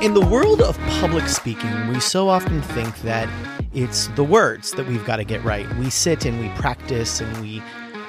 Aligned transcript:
In 0.00 0.14
the 0.14 0.24
world 0.24 0.62
of 0.62 0.78
public 1.00 1.26
speaking, 1.26 1.88
we 1.88 1.98
so 1.98 2.28
often 2.28 2.62
think 2.62 2.96
that 3.00 3.28
it's 3.74 4.06
the 4.14 4.22
words 4.22 4.70
that 4.72 4.86
we've 4.86 5.04
got 5.04 5.16
to 5.16 5.24
get 5.24 5.42
right. 5.42 5.68
We 5.76 5.90
sit 5.90 6.24
and 6.24 6.38
we 6.38 6.50
practice 6.50 7.20
and 7.20 7.36
we 7.38 7.60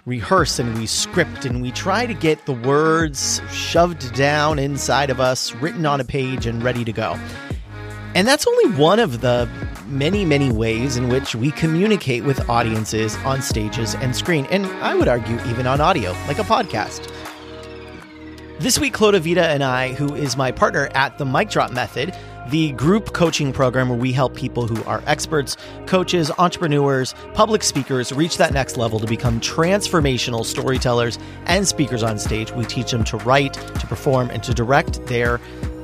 rehearse 0.06 0.60
and 0.60 0.78
we 0.78 0.86
script 0.86 1.46
and 1.46 1.64
we 1.64 1.72
try 1.72 2.06
to 2.06 2.14
get 2.14 2.46
the 2.46 2.54
words 2.54 3.42
shoved 3.52 4.14
down 4.14 4.60
inside 4.60 5.10
of 5.10 5.20
us, 5.20 5.56
written 5.56 5.88
on 5.88 6.00
a 6.00 6.04
page, 6.04 6.46
and 6.46 6.62
ready 6.62 6.86
to 6.86 6.94
go. 6.94 7.20
And 8.14 8.28
that's 8.28 8.46
only 8.46 8.78
one 8.78 9.00
of 9.00 9.22
the 9.22 9.50
many, 9.88 10.26
many 10.26 10.52
ways 10.52 10.96
in 10.96 11.10
which 11.10 11.34
we 11.34 11.50
communicate 11.50 12.24
with 12.24 12.48
audiences 12.48 13.16
on 13.26 13.42
stages 13.42 13.96
and 13.96 14.16
screen, 14.16 14.46
and 14.52 14.68
I 14.84 14.94
would 14.94 15.08
argue 15.08 15.40
even 15.48 15.66
on 15.66 15.82
audio, 15.82 16.12
like 16.28 16.38
a 16.38 16.44
podcast. 16.44 17.12
This 18.60 18.78
week, 18.78 18.94
Chloe 18.94 19.18
DiVita 19.18 19.38
and 19.38 19.64
I, 19.64 19.94
who 19.94 20.14
is 20.14 20.36
my 20.36 20.52
partner 20.52 20.90
at 20.94 21.18
the 21.18 21.26
Mic 21.26 21.50
Drop 21.50 21.72
Method, 21.72 22.14
the 22.50 22.74
group 22.74 23.14
coaching 23.14 23.54
program 23.54 23.88
where 23.88 23.98
we 23.98 24.12
help 24.12 24.36
people 24.36 24.68
who 24.68 24.84
are 24.84 25.02
experts, 25.08 25.56
coaches, 25.86 26.30
entrepreneurs, 26.38 27.16
public 27.34 27.64
speakers 27.64 28.12
reach 28.12 28.36
that 28.36 28.52
next 28.52 28.76
level 28.76 29.00
to 29.00 29.08
become 29.08 29.40
transformational 29.40 30.44
storytellers 30.44 31.18
and 31.46 31.66
speakers 31.66 32.04
on 32.04 32.20
stage. 32.20 32.52
We 32.52 32.66
teach 32.66 32.92
them 32.92 33.06
to 33.06 33.18
write, 33.20 33.54
to 33.54 33.88
perform, 33.88 34.30
and 34.30 34.44
to 34.44 34.54
direct 34.54 35.06
their 35.06 35.40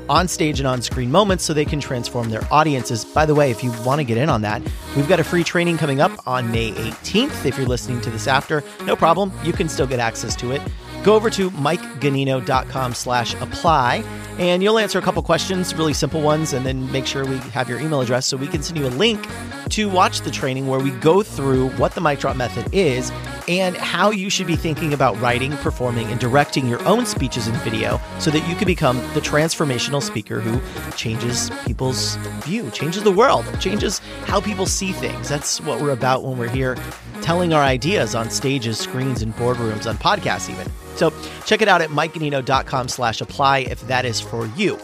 on 0.10 0.28
stage 0.28 0.60
and 0.60 0.68
on 0.68 0.82
screen 0.82 1.10
moments 1.10 1.46
so 1.46 1.54
they 1.54 1.64
can 1.64 1.80
transform 1.80 2.30
their 2.30 2.44
audiences. 2.52 3.06
By 3.06 3.26
the 3.26 3.34
way, 3.34 3.52
if 3.52 3.64
you 3.64 3.72
want 3.84 4.00
to 4.00 4.04
get 4.04 4.18
in 4.18 4.28
on 4.28 4.42
that, 4.42 4.62
we've 4.98 5.08
got 5.08 5.22
a 5.22 5.24
free 5.24 5.46
training 5.46 5.78
coming 5.78 6.02
up 6.02 6.12
on 6.28 6.52
May 6.52 6.74
18th. 6.74 7.46
If 7.46 7.58
you're 7.58 7.68
listening 7.68 8.02
to 8.02 8.10
this 8.10 8.28
after, 8.28 8.66
no 8.84 8.98
problem. 8.98 9.32
You 9.46 9.54
can 9.54 9.70
still 9.70 9.88
get 9.88 10.00
access 10.00 10.36
to 10.36 10.52
it 10.52 10.62
go 11.06 11.14
over 11.14 11.30
to 11.30 11.52
mikeganino.com 11.52 12.96
slash 12.96 13.36
apply 13.36 14.04
and 14.40 14.64
you'll 14.64 14.80
answer 14.80 14.98
a 14.98 15.02
couple 15.04 15.22
questions 15.22 15.74
really 15.76 15.94
simple 15.94 16.20
ones 16.20 16.52
and 16.52 16.66
then 16.66 16.92
make 16.92 17.06
sure 17.06 17.24
we 17.26 17.38
have 17.38 17.70
your 17.70 17.80
email 17.80 18.02
address 18.02 18.26
so 18.26 18.36
we 18.36 18.48
can 18.48 18.64
send 18.64 18.78
you 18.78 18.88
a 18.88 18.90
link 18.90 19.24
to 19.70 19.88
watch 19.88 20.22
the 20.22 20.32
training 20.32 20.68
where 20.68 20.80
we 20.80 20.90
go 20.92 21.22
through 21.22 21.70
what 21.72 21.94
the 21.94 22.02
mic 22.02 22.20
drop 22.20 22.36
method 22.36 22.68
is 22.74 23.12
and 23.48 23.78
how 23.78 24.10
you 24.10 24.32
should 24.32 24.48
be 24.48 24.56
thinking 24.56 24.94
about 24.94 25.20
writing 25.22 25.52
performing 25.58 26.08
and 26.08 26.20
directing 26.20 26.68
your 26.68 26.84
own 26.88 27.06
speeches 27.06 27.46
and 27.46 27.56
video 27.58 28.02
so 28.18 28.32
that 28.32 28.46
you 28.50 28.56
can 28.56 28.66
become 28.66 28.98
the 29.14 29.22
transformational 29.22 30.02
speaker 30.02 30.40
who 30.40 30.60
changes 30.98 31.52
people's 31.68 32.16
view 32.44 32.70
changes 32.72 33.04
the 33.04 33.12
world 33.12 33.46
changes 33.60 34.00
how 34.26 34.42
people 34.42 34.66
see 34.66 34.92
things. 34.92 35.30
That's 35.30 35.62
what 35.62 35.80
we're 35.80 35.92
about 35.92 36.24
when 36.24 36.40
we're 36.40 36.50
here 36.50 36.76
telling 37.22 37.54
our 37.54 37.64
ideas 37.64 38.16
on 38.16 38.30
stages 38.30 38.78
screens 38.78 39.22
and 39.22 39.34
boardrooms 39.36 39.88
on 39.88 39.98
podcasts 39.98 40.50
even 40.50 40.72
so 40.96 41.14
check 41.46 41.62
it 41.62 41.68
out 41.68 41.82
at 41.82 41.90
mikeganino.com 41.90 42.88
slash 42.88 43.22
apply 43.22 43.60
if 43.60 43.82
that 43.88 44.06
is 44.06 44.20
for 44.20 44.48
you. 44.56 44.80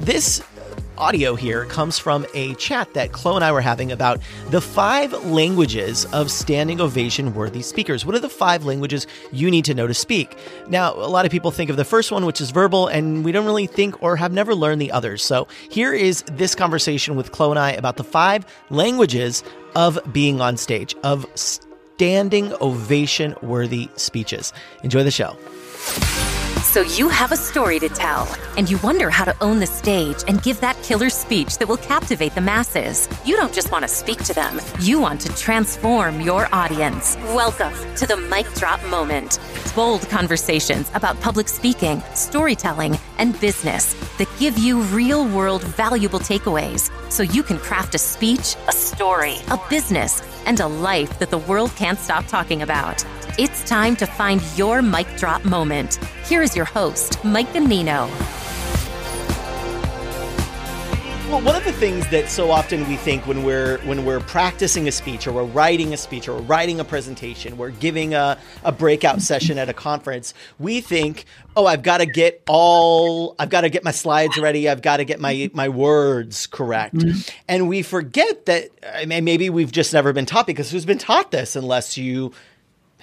This 0.00 0.42
audio 0.98 1.34
here 1.34 1.64
comes 1.66 1.98
from 1.98 2.26
a 2.34 2.54
chat 2.54 2.92
that 2.94 3.12
Chloe 3.12 3.36
and 3.36 3.44
I 3.44 3.52
were 3.52 3.60
having 3.60 3.92
about 3.92 4.20
the 4.50 4.60
five 4.60 5.12
languages 5.24 6.04
of 6.06 6.30
standing 6.30 6.80
ovation 6.80 7.34
worthy 7.34 7.62
speakers. 7.62 8.06
What 8.06 8.14
are 8.14 8.20
the 8.20 8.28
five 8.28 8.64
languages 8.64 9.06
you 9.32 9.50
need 9.50 9.64
to 9.66 9.74
know 9.74 9.86
to 9.86 9.94
speak? 9.94 10.36
Now, 10.68 10.94
a 10.94 11.08
lot 11.08 11.24
of 11.24 11.32
people 11.32 11.50
think 11.50 11.70
of 11.70 11.76
the 11.76 11.84
first 11.84 12.12
one, 12.12 12.26
which 12.26 12.40
is 12.40 12.50
verbal, 12.50 12.88
and 12.88 13.24
we 13.24 13.32
don't 13.32 13.46
really 13.46 13.66
think 13.66 14.02
or 14.02 14.16
have 14.16 14.32
never 14.32 14.54
learned 14.54 14.80
the 14.80 14.92
others. 14.92 15.22
So 15.22 15.48
here 15.68 15.92
is 15.92 16.22
this 16.32 16.54
conversation 16.54 17.16
with 17.16 17.32
Chloe 17.32 17.50
and 17.50 17.58
I 17.58 17.72
about 17.72 17.96
the 17.96 18.04
five 18.04 18.46
languages 18.70 19.42
of 19.74 19.98
being 20.12 20.40
on 20.40 20.56
stage, 20.56 20.94
of 21.02 21.26
standing 21.34 22.52
ovation 22.60 23.34
worthy 23.42 23.88
speeches. 23.96 24.52
Enjoy 24.82 25.02
the 25.02 25.10
show. 25.10 25.36
So 26.64 26.80
you 26.80 27.08
have 27.08 27.30
a 27.30 27.36
story 27.36 27.78
to 27.78 27.88
tell, 27.88 28.26
and 28.56 28.68
you 28.68 28.78
wonder 28.78 29.08
how 29.08 29.24
to 29.24 29.36
own 29.40 29.60
the 29.60 29.66
stage 29.66 30.24
and 30.26 30.42
give 30.42 30.60
that 30.60 30.82
killer 30.82 31.08
speech 31.08 31.58
that 31.58 31.68
will 31.68 31.76
captivate 31.76 32.34
the 32.34 32.40
masses. 32.40 33.08
You 33.24 33.36
don't 33.36 33.52
just 33.52 33.70
want 33.70 33.84
to 33.84 33.88
speak 33.88 34.24
to 34.24 34.34
them, 34.34 34.60
you 34.80 34.98
want 34.98 35.20
to 35.20 35.28
transform 35.36 36.20
your 36.20 36.48
audience. 36.52 37.16
Welcome 37.26 37.74
to 37.96 38.06
the 38.06 38.16
Mic 38.16 38.52
Drop 38.54 38.84
Moment. 38.86 39.38
Bold 39.76 40.08
conversations 40.08 40.90
about 40.94 41.20
public 41.20 41.48
speaking, 41.48 42.02
storytelling, 42.14 42.98
and 43.18 43.38
business 43.40 43.94
that 44.16 44.28
give 44.40 44.58
you 44.58 44.80
real 44.84 45.28
world 45.28 45.62
valuable 45.62 46.18
takeaways 46.18 46.90
so 47.12 47.22
you 47.22 47.44
can 47.44 47.58
craft 47.58 47.94
a 47.94 47.98
speech, 47.98 48.56
a 48.68 48.72
story, 48.72 49.36
a 49.50 49.60
business, 49.70 50.22
and 50.46 50.58
a 50.58 50.66
life 50.66 51.18
that 51.20 51.30
the 51.30 51.38
world 51.38 51.70
can't 51.76 52.00
stop 52.00 52.26
talking 52.26 52.62
about. 52.62 53.04
It's 53.36 53.64
time 53.64 53.96
to 53.96 54.06
find 54.06 54.40
your 54.56 54.80
mic 54.80 55.08
drop 55.16 55.44
moment. 55.44 55.96
Here 56.24 56.40
is 56.40 56.54
your 56.54 56.66
host, 56.66 57.24
Mike 57.24 57.48
Ganino. 57.48 58.08
Well, 61.28 61.42
one 61.42 61.56
of 61.56 61.64
the 61.64 61.72
things 61.72 62.08
that 62.10 62.28
so 62.28 62.52
often 62.52 62.86
we 62.86 62.94
think 62.94 63.26
when 63.26 63.42
we're 63.42 63.78
when 63.78 64.04
we're 64.04 64.20
practicing 64.20 64.86
a 64.86 64.92
speech 64.92 65.26
or 65.26 65.32
we're 65.32 65.42
writing 65.46 65.92
a 65.92 65.96
speech 65.96 66.28
or 66.28 66.34
we're 66.34 66.42
writing 66.42 66.78
a 66.78 66.84
presentation, 66.84 67.56
we're 67.56 67.70
giving 67.70 68.14
a, 68.14 68.38
a 68.62 68.70
breakout 68.70 69.20
session 69.20 69.58
at 69.58 69.68
a 69.68 69.74
conference, 69.74 70.32
we 70.60 70.80
think, 70.80 71.24
oh, 71.56 71.66
I've 71.66 71.82
got 71.82 71.98
to 71.98 72.06
get 72.06 72.40
all 72.46 73.34
I've 73.40 73.50
got 73.50 73.62
to 73.62 73.68
get 73.68 73.82
my 73.82 73.90
slides 73.90 74.38
ready, 74.38 74.68
I've 74.68 74.82
got 74.82 74.98
to 74.98 75.04
get 75.04 75.18
my 75.18 75.50
my 75.52 75.68
words 75.68 76.46
correct. 76.46 76.94
Mm-hmm. 76.94 77.36
And 77.48 77.68
we 77.68 77.82
forget 77.82 78.46
that 78.46 78.70
I 78.94 79.06
mean, 79.06 79.24
maybe 79.24 79.50
we've 79.50 79.72
just 79.72 79.92
never 79.92 80.12
been 80.12 80.26
taught 80.26 80.46
because 80.46 80.70
who's 80.70 80.84
been 80.84 80.98
taught 80.98 81.32
this 81.32 81.56
unless 81.56 81.98
you 81.98 82.32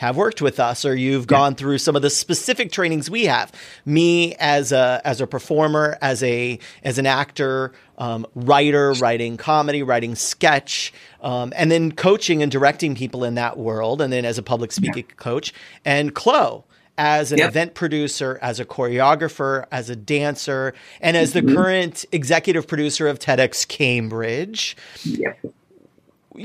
have 0.02 0.18
worked 0.18 0.42
with 0.42 0.60
us 0.60 0.84
or 0.84 0.96
you've 0.96 1.26
yeah. 1.26 1.38
gone 1.38 1.54
through 1.54 1.78
some 1.78 1.96
of 1.96 2.02
the 2.02 2.10
specific 2.10 2.72
trainings 2.72 3.08
we 3.08 3.26
have 3.26 3.52
me 3.86 4.34
as 4.40 4.72
a 4.72 5.00
as 5.06 5.22
a 5.22 5.28
performer 5.28 5.96
as 6.02 6.24
a 6.24 6.58
as 6.82 6.98
an 6.98 7.06
actor 7.06 7.72
um, 8.00 8.26
writer 8.34 8.94
writing 8.94 9.38
comedy 9.38 9.84
writing 9.84 10.16
sketch 10.16 10.92
um, 11.22 11.54
and 11.56 11.70
then 11.70 11.92
coaching 11.92 12.42
and 12.42 12.52
directing 12.52 12.96
people 12.96 13.24
in 13.24 13.36
that 13.36 13.60
world 13.60 14.02
and 14.02 14.12
then 14.12 14.26
as 14.26 14.40
a 14.40 14.44
public 14.44 14.72
speaking 14.72 15.06
yeah. 15.08 15.16
coach 15.18 15.54
and 15.86 16.16
Chloe 16.16 16.64
as 16.98 17.32
an 17.32 17.38
yep. 17.38 17.50
event 17.50 17.74
producer, 17.74 18.38
as 18.42 18.60
a 18.60 18.66
choreographer, 18.66 19.66
as 19.72 19.90
a 19.90 19.96
dancer, 19.96 20.74
and 21.00 21.16
as 21.16 21.34
the 21.34 21.42
mm-hmm. 21.42 21.56
current 21.56 22.06
executive 22.12 22.68
producer 22.68 23.08
of 23.08 23.18
TEDx 23.18 23.68
Cambridge. 23.68 24.76
Yep 25.04 25.54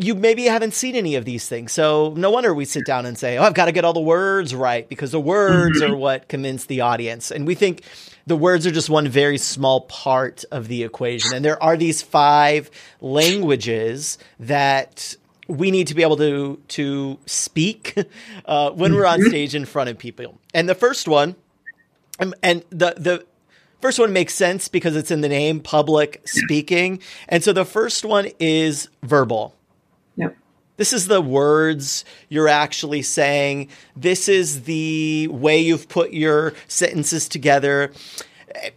you 0.02 0.14
maybe 0.14 0.44
haven't 0.44 0.74
seen 0.74 0.94
any 0.94 1.14
of 1.16 1.24
these 1.24 1.48
things. 1.48 1.72
So 1.72 2.14
no 2.16 2.30
wonder 2.30 2.54
we 2.54 2.64
sit 2.64 2.86
down 2.86 3.06
and 3.06 3.18
say, 3.18 3.38
"Oh, 3.38 3.42
I've 3.42 3.54
got 3.54 3.66
to 3.66 3.72
get 3.72 3.84
all 3.84 3.92
the 3.92 4.00
words 4.00 4.54
right 4.54 4.88
because 4.88 5.12
the 5.12 5.20
words 5.20 5.80
mm-hmm. 5.80 5.92
are 5.92 5.96
what 5.96 6.28
convince 6.28 6.66
the 6.66 6.80
audience." 6.80 7.30
And 7.30 7.46
we 7.46 7.54
think 7.54 7.82
the 8.26 8.36
words 8.36 8.66
are 8.66 8.70
just 8.70 8.90
one 8.90 9.08
very 9.08 9.38
small 9.38 9.82
part 9.82 10.44
of 10.50 10.68
the 10.68 10.82
equation. 10.82 11.34
And 11.34 11.44
there 11.44 11.62
are 11.62 11.76
these 11.76 12.02
five 12.02 12.70
languages 13.00 14.18
that 14.40 15.16
we 15.48 15.70
need 15.70 15.86
to 15.88 15.94
be 15.94 16.02
able 16.02 16.16
to 16.16 16.60
to 16.68 17.18
speak 17.26 17.94
uh, 18.46 18.70
when 18.70 18.94
we're 18.94 19.06
on 19.06 19.20
mm-hmm. 19.20 19.28
stage 19.28 19.54
in 19.54 19.64
front 19.64 19.90
of 19.90 19.98
people. 19.98 20.38
And 20.54 20.68
the 20.68 20.74
first 20.74 21.08
one, 21.08 21.36
um, 22.18 22.34
and 22.42 22.64
the 22.70 22.94
the 22.96 23.26
first 23.80 23.98
one 23.98 24.12
makes 24.12 24.34
sense 24.34 24.68
because 24.68 24.96
it's 24.96 25.10
in 25.10 25.20
the 25.20 25.28
name, 25.28 25.60
public 25.60 26.22
speaking. 26.26 27.00
And 27.28 27.44
so 27.44 27.52
the 27.52 27.64
first 27.64 28.04
one 28.04 28.28
is 28.38 28.88
verbal. 29.02 29.55
This 30.76 30.92
is 30.92 31.08
the 31.08 31.20
words 31.20 32.04
you're 32.28 32.48
actually 32.48 33.02
saying. 33.02 33.68
This 33.96 34.28
is 34.28 34.62
the 34.62 35.28
way 35.28 35.58
you've 35.58 35.88
put 35.88 36.12
your 36.12 36.52
sentences 36.68 37.28
together. 37.28 37.92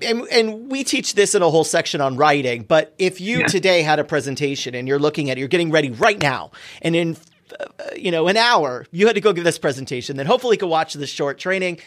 And, 0.01 0.27
and, 0.29 0.69
we 0.69 0.83
teach 0.83 1.15
this 1.15 1.35
in 1.35 1.41
a 1.41 1.49
whole 1.49 1.63
section 1.63 2.01
on 2.01 2.17
writing. 2.17 2.63
But 2.63 2.93
if 2.97 3.21
you 3.21 3.39
yeah. 3.39 3.47
today 3.47 3.81
had 3.81 3.97
a 3.99 4.03
presentation 4.03 4.75
and 4.75 4.87
you're 4.87 4.99
looking 4.99 5.29
at 5.29 5.37
it, 5.37 5.39
you're 5.39 5.47
getting 5.47 5.71
ready 5.71 5.89
right 5.89 6.21
now, 6.21 6.51
and 6.81 6.97
in 6.97 7.17
uh, 7.57 7.65
you 7.95 8.11
know 8.11 8.27
an 8.27 8.35
hour 8.35 8.85
you 8.91 9.07
had 9.07 9.15
to 9.15 9.21
go 9.21 9.31
give 9.31 9.45
this 9.45 9.57
presentation, 9.57 10.17
then 10.17 10.25
hopefully 10.25 10.55
you 10.55 10.59
could 10.59 10.69
watch 10.69 10.95
this 10.95 11.09
short 11.09 11.39
training 11.39 11.79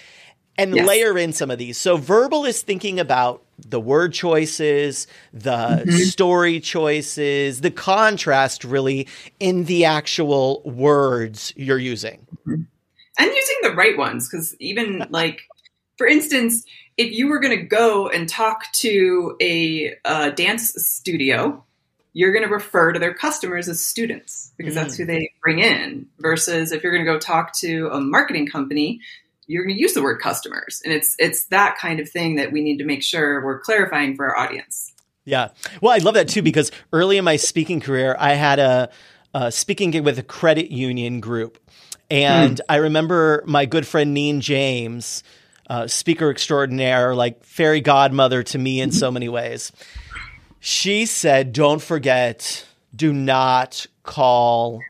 and 0.56 0.74
yes. 0.74 0.86
layer 0.86 1.18
in 1.18 1.34
some 1.34 1.50
of 1.50 1.58
these. 1.58 1.76
So 1.76 1.98
verbal 1.98 2.46
is 2.46 2.62
thinking 2.62 2.98
about 2.98 3.41
the 3.58 3.80
word 3.80 4.12
choices, 4.12 5.06
the 5.32 5.50
mm-hmm. 5.50 5.90
story 5.90 6.60
choices, 6.60 7.60
the 7.60 7.70
contrast 7.70 8.64
really 8.64 9.06
in 9.40 9.64
the 9.64 9.84
actual 9.84 10.62
words 10.64 11.52
you're 11.56 11.78
using. 11.78 12.26
Mm-hmm. 12.46 12.62
And 13.18 13.30
using 13.30 13.56
the 13.62 13.74
right 13.74 13.96
ones 13.96 14.28
because 14.28 14.56
even 14.58 15.06
like 15.10 15.42
for 15.98 16.06
instance, 16.06 16.64
if 16.96 17.12
you 17.12 17.28
were 17.28 17.38
going 17.38 17.56
to 17.56 17.64
go 17.64 18.08
and 18.08 18.28
talk 18.28 18.70
to 18.72 19.36
a 19.40 19.94
dance 20.34 20.74
studio, 20.76 21.64
you're 22.12 22.32
going 22.32 22.46
to 22.46 22.52
refer 22.52 22.92
to 22.92 22.98
their 22.98 23.14
customers 23.14 23.68
as 23.68 23.84
students 23.84 24.52
because 24.56 24.72
mm. 24.72 24.76
that's 24.76 24.96
who 24.96 25.06
they 25.06 25.30
bring 25.42 25.60
in. 25.60 26.06
Versus 26.18 26.72
if 26.72 26.82
you're 26.82 26.92
going 26.92 27.04
to 27.04 27.10
go 27.10 27.18
talk 27.18 27.54
to 27.58 27.88
a 27.92 28.00
marketing 28.00 28.46
company, 28.46 29.00
you're 29.46 29.64
going 29.64 29.74
to 29.74 29.80
use 29.80 29.94
the 29.94 30.02
word 30.02 30.20
customers. 30.20 30.80
And 30.84 30.92
it's 30.92 31.14
it's 31.18 31.46
that 31.46 31.76
kind 31.78 32.00
of 32.00 32.08
thing 32.08 32.36
that 32.36 32.52
we 32.52 32.62
need 32.62 32.78
to 32.78 32.84
make 32.84 33.02
sure 33.02 33.44
we're 33.44 33.60
clarifying 33.60 34.16
for 34.16 34.26
our 34.26 34.36
audience. 34.36 34.92
Yeah. 35.24 35.48
Well 35.80 35.92
i 35.92 35.98
love 35.98 36.14
that 36.14 36.28
too 36.28 36.42
because 36.42 36.70
early 36.92 37.16
in 37.16 37.24
my 37.24 37.36
speaking 37.36 37.80
career 37.80 38.16
i 38.18 38.34
had 38.34 38.58
a, 38.58 38.90
a 39.34 39.52
speaking 39.52 39.92
gig 39.92 40.04
with 40.04 40.18
a 40.18 40.22
credit 40.22 40.70
union 40.70 41.20
group. 41.20 41.58
And 42.10 42.56
mm. 42.56 42.60
i 42.68 42.76
remember 42.76 43.42
my 43.46 43.66
good 43.66 43.86
friend 43.86 44.14
neen 44.14 44.40
james 44.40 45.22
uh, 45.68 45.86
speaker 45.86 46.30
extraordinaire 46.30 47.14
like 47.14 47.44
fairy 47.44 47.80
godmother 47.80 48.42
to 48.42 48.58
me 48.58 48.80
in 48.80 48.92
so 48.92 49.10
many 49.10 49.28
ways. 49.28 49.72
She 50.60 51.06
said, 51.06 51.52
don't 51.52 51.80
forget, 51.80 52.66
do 52.94 53.12
not 53.12 53.86
call 54.02 54.80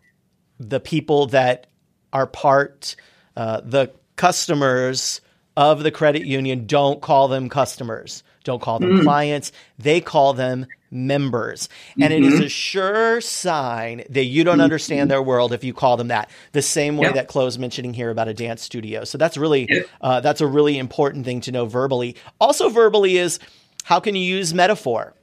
the 0.59 0.81
people 0.81 1.27
that 1.29 1.69
are 2.13 2.27
part, 2.27 2.97
uh, 3.37 3.61
the 3.65 3.93
customers 4.17 5.21
of 5.57 5.83
the 5.83 5.91
credit 5.91 6.25
union, 6.25 6.67
don't 6.67 7.01
call 7.01 7.29
them 7.29 7.49
customers. 7.49 8.23
Don't 8.45 8.61
call 8.61 8.79
them 8.79 8.99
mm. 8.99 9.03
clients. 9.03 9.53
They 9.79 10.01
call 10.01 10.33
them 10.33 10.67
members. 10.91 11.69
And 12.01 12.13
mm-hmm. 12.13 12.25
it 12.25 12.27
is 12.27 12.35
mm-hmm. 12.35 12.45
a 12.45 12.49
sure 12.49 13.21
sign 13.21 14.05
that 14.11 14.25
you 14.25 14.45
don't 14.45 14.55
mm-hmm. 14.55 14.63
understand 14.63 15.11
their 15.11 15.23
world 15.23 15.53
if 15.53 15.65
you 15.65 15.73
call 15.73 15.97
them 15.97 16.09
that. 16.09 16.31
The 16.53 16.63
same 16.63 16.97
way 16.97 17.11
that 17.13 17.29
Chloe's 17.29 17.59
mentioning 17.59 17.95
here 17.95 18.11
about 18.11 18.29
a 18.29 18.35
dance 18.35 18.63
studio. 18.63 19.05
So 19.05 19.17
that's 19.19 19.37
really 19.37 19.69
uh, 20.01 20.21
that's 20.21 20.41
a 20.41 20.47
really 20.47 20.79
important 20.79 21.25
thing 21.25 21.41
to 21.43 21.53
know 21.53 21.67
verbally. 21.67 22.17
Also 22.41 22.69
verbally 22.69 23.17
is 23.17 23.39
how 23.85 24.01
can 24.01 24.15
you 24.15 24.23
use 24.23 24.53
metaphor? 24.53 25.15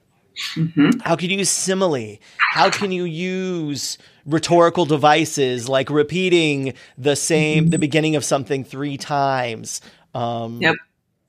Mm-hmm. 0.56 1.00
How 1.02 1.16
can 1.16 1.30
you 1.30 1.38
use 1.38 1.50
simile? 1.50 2.18
How 2.38 2.70
can 2.70 2.92
you 2.92 3.04
use 3.06 3.98
rhetorical 4.26 4.86
devices 4.86 5.70
like 5.70 5.90
repeating 5.90 6.74
the 6.98 7.16
same, 7.16 7.66
mm-hmm. 7.66 7.70
the 7.72 7.80
beginning 7.80 8.16
of 8.16 8.24
something 8.24 8.64
three 8.64 8.98
times? 8.98 9.82
Um, 10.14 10.62
yep. 10.62 10.76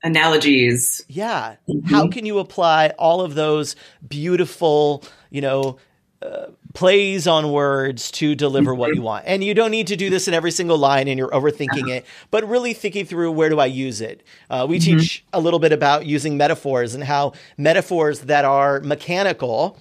Analogies. 0.03 1.05
Yeah. 1.07 1.57
Mm-hmm. 1.69 1.87
How 1.87 2.07
can 2.07 2.25
you 2.25 2.39
apply 2.39 2.89
all 2.97 3.21
of 3.21 3.35
those 3.35 3.75
beautiful, 4.07 5.03
you 5.29 5.41
know, 5.41 5.77
uh, 6.21 6.47
plays 6.73 7.27
on 7.27 7.51
words 7.51 8.11
to 8.11 8.35
deliver 8.35 8.73
what 8.73 8.95
you 8.95 9.01
want. 9.11 9.25
And 9.27 9.43
you 9.43 9.53
don't 9.53 9.71
need 9.71 9.87
to 9.87 9.95
do 9.95 10.09
this 10.09 10.27
in 10.27 10.33
every 10.33 10.51
single 10.51 10.77
line 10.77 11.07
and 11.07 11.17
you're 11.17 11.29
overthinking 11.29 11.89
it, 11.89 12.05
but 12.29 12.47
really 12.47 12.73
thinking 12.73 13.05
through 13.05 13.31
where 13.31 13.49
do 13.49 13.59
I 13.59 13.65
use 13.65 14.01
it? 14.01 14.23
Uh, 14.49 14.65
we 14.69 14.79
mm-hmm. 14.79 14.99
teach 14.99 15.25
a 15.33 15.39
little 15.39 15.59
bit 15.59 15.71
about 15.71 16.05
using 16.05 16.37
metaphors 16.37 16.95
and 16.95 17.03
how 17.03 17.33
metaphors 17.57 18.21
that 18.21 18.45
are 18.45 18.79
mechanical 18.81 19.79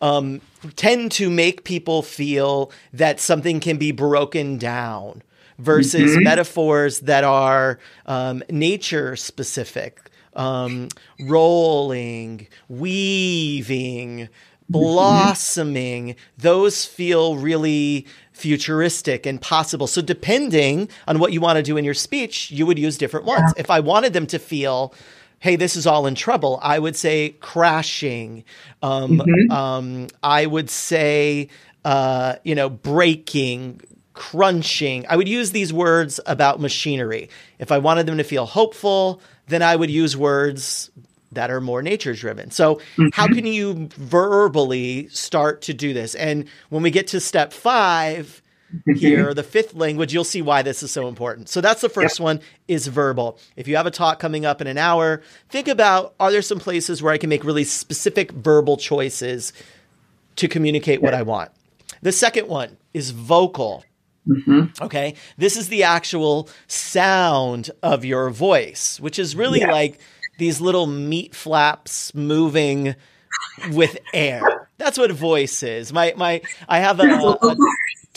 um, 0.00 0.40
tend 0.76 1.12
to 1.12 1.30
make 1.30 1.64
people 1.64 2.02
feel 2.02 2.70
that 2.92 3.20
something 3.20 3.60
can 3.60 3.76
be 3.76 3.92
broken 3.92 4.58
down 4.58 5.22
versus 5.58 6.12
mm-hmm. 6.12 6.24
metaphors 6.24 7.00
that 7.00 7.24
are 7.24 7.78
um, 8.06 8.42
nature 8.48 9.16
specific, 9.16 10.10
um, 10.34 10.88
rolling, 11.26 12.46
weaving. 12.68 14.28
Blossoming. 14.68 16.16
Those 16.36 16.84
feel 16.84 17.36
really 17.36 18.06
futuristic 18.32 19.26
and 19.26 19.40
possible. 19.40 19.86
So, 19.86 20.02
depending 20.02 20.88
on 21.06 21.18
what 21.18 21.32
you 21.32 21.40
want 21.40 21.56
to 21.56 21.62
do 21.62 21.76
in 21.76 21.84
your 21.84 21.94
speech, 21.94 22.50
you 22.50 22.66
would 22.66 22.78
use 22.78 22.98
different 22.98 23.26
ones. 23.26 23.52
If 23.56 23.70
I 23.70 23.80
wanted 23.80 24.12
them 24.12 24.26
to 24.28 24.38
feel 24.38 24.94
hey, 25.40 25.56
this 25.56 25.76
is 25.76 25.86
all 25.86 26.06
in 26.06 26.14
trouble, 26.14 26.58
I 26.62 26.78
would 26.78 26.96
say 26.96 27.30
crashing. 27.40 28.44
Um, 28.82 29.18
mm-hmm. 29.18 29.52
um, 29.52 30.08
I 30.22 30.46
would 30.46 30.68
say, 30.68 31.48
uh, 31.84 32.36
you 32.42 32.54
know, 32.54 32.68
breaking, 32.68 33.80
crunching. 34.14 35.06
I 35.08 35.16
would 35.16 35.28
use 35.28 35.52
these 35.52 35.72
words 35.72 36.18
about 36.26 36.60
machinery. 36.60 37.30
If 37.58 37.70
I 37.70 37.78
wanted 37.78 38.06
them 38.06 38.18
to 38.18 38.24
feel 38.24 38.46
hopeful, 38.46 39.20
then 39.46 39.62
I 39.62 39.76
would 39.76 39.90
use 39.90 40.16
words 40.16 40.90
that 41.32 41.50
are 41.50 41.60
more 41.60 41.82
nature 41.82 42.14
driven. 42.14 42.50
So, 42.50 42.76
mm-hmm. 42.76 43.08
how 43.12 43.26
can 43.26 43.46
you 43.46 43.88
verbally 43.96 45.08
start 45.08 45.62
to 45.62 45.74
do 45.74 45.92
this? 45.92 46.14
And 46.14 46.46
when 46.70 46.82
we 46.82 46.90
get 46.90 47.08
to 47.08 47.20
step 47.20 47.52
five, 47.52 48.42
here, 48.96 49.32
the 49.32 49.42
fifth 49.42 49.74
language, 49.74 50.12
you'll 50.12 50.24
see 50.24 50.42
why 50.42 50.62
this 50.62 50.82
is 50.82 50.90
so 50.90 51.08
important. 51.08 51.48
So 51.48 51.60
that's 51.60 51.80
the 51.80 51.88
first 51.88 52.18
yeah. 52.18 52.24
one 52.24 52.40
is 52.66 52.86
verbal. 52.86 53.38
If 53.56 53.66
you 53.66 53.76
have 53.76 53.86
a 53.86 53.90
talk 53.90 54.18
coming 54.18 54.44
up 54.44 54.60
in 54.60 54.66
an 54.66 54.76
hour, 54.76 55.22
think 55.48 55.68
about 55.68 56.14
are 56.20 56.30
there 56.30 56.42
some 56.42 56.58
places 56.58 57.02
where 57.02 57.12
I 57.12 57.18
can 57.18 57.30
make 57.30 57.44
really 57.44 57.64
specific 57.64 58.30
verbal 58.32 58.76
choices 58.76 59.52
to 60.36 60.48
communicate 60.48 61.00
yeah. 61.00 61.04
what 61.04 61.14
I 61.14 61.22
want? 61.22 61.50
The 62.02 62.12
second 62.12 62.48
one 62.48 62.76
is 62.92 63.10
vocal. 63.10 63.84
Mm-hmm. 64.26 64.84
Okay. 64.84 65.14
This 65.38 65.56
is 65.56 65.68
the 65.68 65.84
actual 65.84 66.48
sound 66.66 67.70
of 67.82 68.04
your 68.04 68.28
voice, 68.28 69.00
which 69.00 69.18
is 69.18 69.34
really 69.34 69.60
yeah. 69.60 69.72
like 69.72 69.98
these 70.38 70.60
little 70.60 70.86
meat 70.86 71.34
flaps 71.34 72.14
moving 72.14 72.94
with 73.72 73.98
air. 74.14 74.68
That's 74.78 74.96
what 74.96 75.10
voice 75.12 75.62
is. 75.62 75.92
My 75.92 76.14
my 76.16 76.40
I 76.68 76.78
have 76.78 77.00
a, 77.00 77.04
a, 77.04 77.56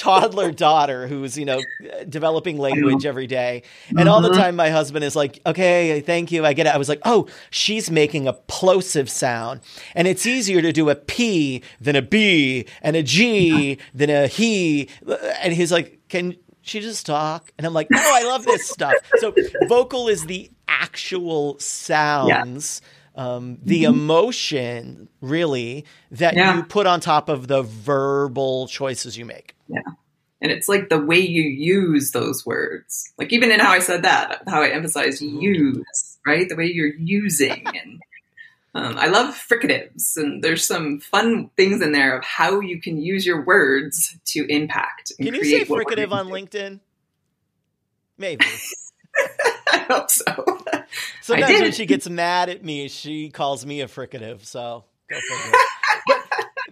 toddler 0.02 0.52
daughter 0.52 1.06
who's 1.08 1.38
you 1.38 1.46
know 1.46 1.62
developing 2.10 2.58
language 2.58 3.06
every 3.06 3.28
day 3.28 3.62
and 3.96 4.10
all 4.10 4.20
the 4.20 4.30
mm-hmm. 4.30 4.40
time 4.40 4.56
my 4.56 4.72
husband 4.72 5.06
is 5.06 5.16
like 5.16 5.40
okay 5.46 6.02
thank 6.02 6.32
you 6.32 6.44
i 6.44 6.54
get 6.54 6.66
it 6.66 6.74
i 6.74 6.78
was 6.78 6.90
like 6.90 7.00
oh 7.06 7.28
she's 7.52 7.92
making 7.92 8.28
a 8.28 8.34
plosive 8.34 9.08
sound 9.12 9.60
and 9.94 10.08
it's 10.08 10.26
easier 10.26 10.60
to 10.60 10.72
do 10.72 10.90
a 10.90 10.96
p 10.96 11.62
than 11.80 11.96
a 11.96 12.02
b 12.02 12.66
and 12.82 12.96
a 12.96 13.04
g 13.04 13.78
than 13.94 14.10
a 14.10 14.26
he 14.26 14.90
and 15.44 15.54
he's 15.54 15.72
like 15.72 16.00
can 16.10 16.36
she 16.62 16.80
just 16.80 17.06
talk 17.06 17.52
and 17.58 17.68
i'm 17.68 17.74
like 17.74 17.88
oh 17.94 18.12
i 18.16 18.24
love 18.24 18.46
this 18.46 18.68
stuff 18.68 18.94
so 19.18 19.34
vocal 19.68 20.08
is 20.08 20.26
the 20.26 20.50
actual 20.68 21.58
sounds 21.60 22.82
yeah. 22.84 22.88
Um, 23.14 23.60
the 23.64 23.84
mm-hmm. 23.84 23.94
emotion 23.94 25.10
really 25.20 25.86
that 26.12 26.36
yeah. 26.36 26.56
you 26.56 26.64
put 26.64 26.88
on 26.88 27.02
top 27.02 27.28
of 27.28 27.48
the 27.48 27.62
verbal 27.62 28.68
choices 28.68 29.18
you 29.18 29.26
make. 29.26 29.56
Yeah. 29.68 29.82
And 30.42 30.52
it's 30.52 30.68
like 30.70 30.90
the 30.90 31.00
way 31.00 31.20
you 31.20 31.44
use 31.44 32.12
those 32.12 32.46
words. 32.46 33.12
Like 33.18 33.32
even 33.34 33.52
in 33.52 33.60
how 33.60 33.72
I 33.72 33.80
said 33.80 34.04
that, 34.04 34.44
how 34.48 34.62
I 34.62 34.70
emphasized 34.70 35.22
use, 35.22 36.18
right? 36.26 36.48
The 36.48 36.56
way 36.56 36.66
you're 36.66 36.96
using 36.96 37.64
and 37.68 38.02
um, 38.74 38.98
I 38.98 39.08
love 39.08 39.36
fricatives, 39.36 40.16
and 40.16 40.44
there's 40.44 40.66
some 40.66 41.00
fun 41.00 41.50
things 41.58 41.82
in 41.82 41.92
there 41.92 42.18
of 42.18 42.24
how 42.24 42.62
you 42.62 42.80
can 42.82 43.02
use 43.02 43.26
your 43.26 43.46
words 43.46 44.18
to 44.28 44.46
impact. 44.48 45.12
can 45.18 45.34
you 45.34 45.44
say 45.44 45.66
fricative 45.66 46.12
on 46.12 46.28
LinkedIn? 46.28 46.80
Maybe. 48.18 48.46
I 49.72 49.78
hope 49.90 50.10
so. 50.10 50.24
Sometimes 51.22 51.62
when 51.62 51.72
she 51.72 51.86
gets 51.86 52.10
mad 52.10 52.50
at 52.50 52.64
me, 52.64 52.88
she 52.88 53.30
calls 53.30 53.66
me 53.66 53.82
a 53.82 53.88
fricative. 53.88 54.46
So 54.46 54.86
go 55.10 55.18
figure. 55.20 55.58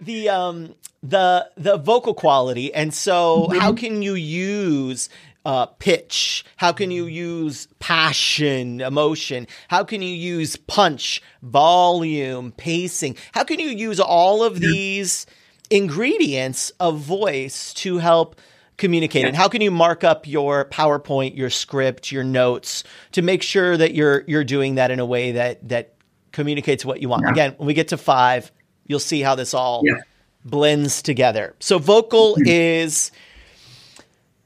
the 0.00 0.28
um 0.28 0.74
the 1.02 1.50
the 1.56 1.76
vocal 1.76 2.14
quality, 2.14 2.72
and 2.72 2.92
so 2.92 3.46
mm-hmm. 3.48 3.58
how 3.58 3.72
can 3.72 4.02
you 4.02 4.14
use 4.14 5.08
uh, 5.44 5.66
pitch? 5.66 6.44
How 6.56 6.72
can 6.72 6.90
you 6.90 7.06
use 7.06 7.68
passion, 7.78 8.80
emotion? 8.80 9.46
How 9.68 9.84
can 9.84 10.02
you 10.02 10.14
use 10.14 10.56
punch, 10.56 11.22
volume, 11.42 12.52
pacing? 12.52 13.16
How 13.32 13.44
can 13.44 13.60
you 13.60 13.68
use 13.68 14.00
all 14.00 14.42
of 14.42 14.60
these 14.60 15.26
ingredients 15.70 16.70
of 16.80 16.98
voice 16.98 17.72
to 17.74 17.98
help 17.98 18.40
communicate? 18.76 19.24
And 19.24 19.36
how 19.36 19.48
can 19.48 19.60
you 19.60 19.70
mark 19.70 20.04
up 20.04 20.26
your 20.26 20.66
PowerPoint, 20.66 21.36
your 21.36 21.50
script, 21.50 22.12
your 22.12 22.24
notes 22.24 22.84
to 23.12 23.22
make 23.22 23.42
sure 23.42 23.76
that 23.76 23.94
you're 23.94 24.24
you're 24.26 24.44
doing 24.44 24.74
that 24.74 24.90
in 24.90 25.00
a 25.00 25.06
way 25.06 25.32
that 25.32 25.68
that 25.68 25.94
communicates 26.32 26.84
what 26.84 27.00
you 27.00 27.08
want? 27.08 27.22
Yeah. 27.24 27.32
Again, 27.32 27.54
when 27.56 27.66
we 27.66 27.74
get 27.74 27.88
to 27.88 27.96
five, 27.96 28.52
you'll 28.86 28.98
see 28.98 29.20
how 29.20 29.34
this 29.34 29.54
all 29.54 29.82
yeah. 29.84 30.00
blends 30.44 31.02
together. 31.02 31.54
So 31.60 31.78
vocal 31.78 32.34
mm-hmm. 32.34 32.46
is 32.46 33.12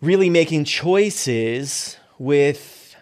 really 0.04 0.30
making 0.30 0.64
choices 0.64 1.96
with 2.18 2.96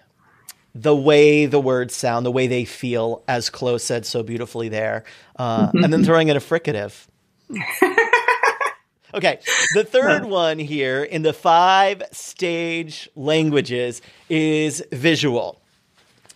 the 0.75 0.97
way 0.97 1.47
the 1.47 1.61
words 1.61 1.95
sound, 1.95 2.25
the 2.25 2.31
way 2.31 2.47
they 2.47 2.65
feel, 2.65 3.23
as 3.29 3.51
Chloe 3.51 3.79
said 3.79 4.07
so 4.07 4.23
beautifully 4.23 4.69
there, 4.69 5.05
uh, 5.37 5.67
mm-hmm. 5.67 5.85
and 5.85 5.93
then 5.93 6.05
throwing 6.05 6.29
in 6.29 6.37
a 6.37 6.41
fricative. 6.41 7.07
okay, 9.15 9.39
the 9.75 9.85
third 9.85 10.25
one 10.25 10.59
here 10.59 11.03
in 11.03 11.23
the 11.23 11.33
five 11.33 12.03
stage 12.13 13.11
languages 13.15 14.01
is 14.31 14.83
visual. 14.91 15.61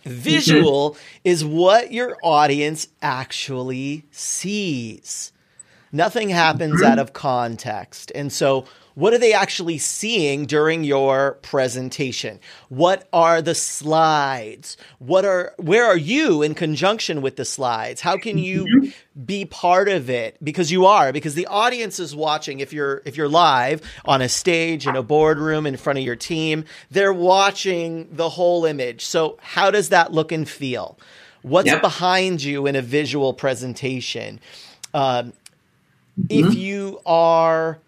Visual 0.03 0.91
mm-hmm. 0.91 1.01
is 1.23 1.43
what 1.43 1.91
your 1.91 2.15
audience 2.23 2.87
actually 3.01 4.05
sees. 4.11 5.31
Nothing 5.91 6.29
happens 6.29 6.81
out 6.81 6.99
of 6.99 7.13
context. 7.13 8.11
And 8.13 8.31
so 8.31 8.65
what 8.97 9.13
are 9.13 9.19
they 9.19 9.31
actually 9.31 9.77
seeing 9.77 10.47
during 10.47 10.83
your 10.83 11.33
presentation? 11.43 12.39
What 12.69 13.07
are 13.13 13.43
the 13.43 13.53
slides? 13.53 14.75
What 14.97 15.23
are 15.23 15.53
where 15.57 15.85
are 15.85 15.95
you 15.95 16.41
in 16.41 16.55
conjunction 16.55 17.21
with 17.21 17.35
the 17.35 17.45
slides? 17.45 18.01
How 18.01 18.17
can 18.17 18.39
you 18.39 18.65
mm-hmm. 18.65 19.23
be 19.23 19.45
part 19.45 19.87
of 19.87 20.09
it? 20.09 20.43
Because 20.43 20.71
you 20.71 20.87
are, 20.87 21.13
because 21.13 21.35
the 21.35 21.45
audience 21.45 21.99
is 21.99 22.15
watching 22.15 22.59
if 22.59 22.73
you're 22.73 23.03
if 23.05 23.15
you're 23.15 23.29
live 23.29 23.83
on 24.05 24.23
a 24.23 24.27
stage 24.27 24.87
in 24.87 24.95
a 24.95 25.03
boardroom 25.03 25.67
in 25.67 25.77
front 25.77 25.99
of 25.99 26.03
your 26.03 26.15
team, 26.15 26.65
they're 26.89 27.13
watching 27.13 28.07
the 28.11 28.29
whole 28.29 28.65
image. 28.65 29.05
So 29.05 29.37
how 29.43 29.69
does 29.69 29.89
that 29.89 30.11
look 30.11 30.31
and 30.31 30.49
feel? 30.49 30.97
What's 31.43 31.67
yep. 31.67 31.83
behind 31.83 32.41
you 32.41 32.65
in 32.65 32.75
a 32.75 32.81
visual 32.81 33.35
presentation? 33.35 34.39
Um. 34.95 35.33
If 36.29 36.55
you 36.55 37.01
are 37.05 37.79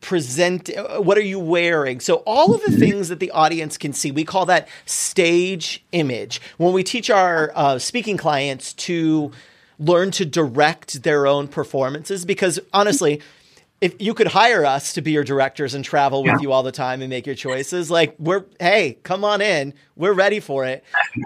present 0.00 0.68
what 0.98 1.16
are 1.16 1.22
you 1.22 1.38
wearing? 1.38 2.00
So 2.00 2.16
all 2.26 2.54
of 2.54 2.62
the 2.62 2.72
things 2.72 3.08
that 3.08 3.20
the 3.20 3.30
audience 3.30 3.78
can 3.78 3.92
see 3.92 4.10
we 4.10 4.24
call 4.24 4.46
that 4.46 4.68
stage 4.84 5.84
image. 5.92 6.40
When 6.58 6.72
we 6.72 6.82
teach 6.82 7.08
our 7.08 7.52
uh, 7.54 7.78
speaking 7.78 8.16
clients 8.16 8.72
to 8.74 9.32
learn 9.78 10.10
to 10.12 10.24
direct 10.24 11.02
their 11.02 11.26
own 11.26 11.48
performances 11.48 12.24
because 12.24 12.60
honestly 12.72 13.20
if 13.82 14.00
you 14.00 14.14
could 14.14 14.28
hire 14.28 14.64
us 14.64 14.92
to 14.92 15.02
be 15.02 15.10
your 15.10 15.24
directors 15.24 15.74
and 15.74 15.84
travel 15.84 16.22
with 16.22 16.34
yeah. 16.34 16.38
you 16.40 16.52
all 16.52 16.62
the 16.62 16.70
time 16.70 17.02
and 17.02 17.10
make 17.10 17.26
your 17.26 17.34
choices, 17.34 17.90
like 17.90 18.14
we're, 18.16 18.44
hey, 18.60 18.96
come 19.02 19.24
on 19.24 19.40
in. 19.40 19.74
We're 19.96 20.12
ready 20.12 20.38
for 20.38 20.64
it. 20.64 20.84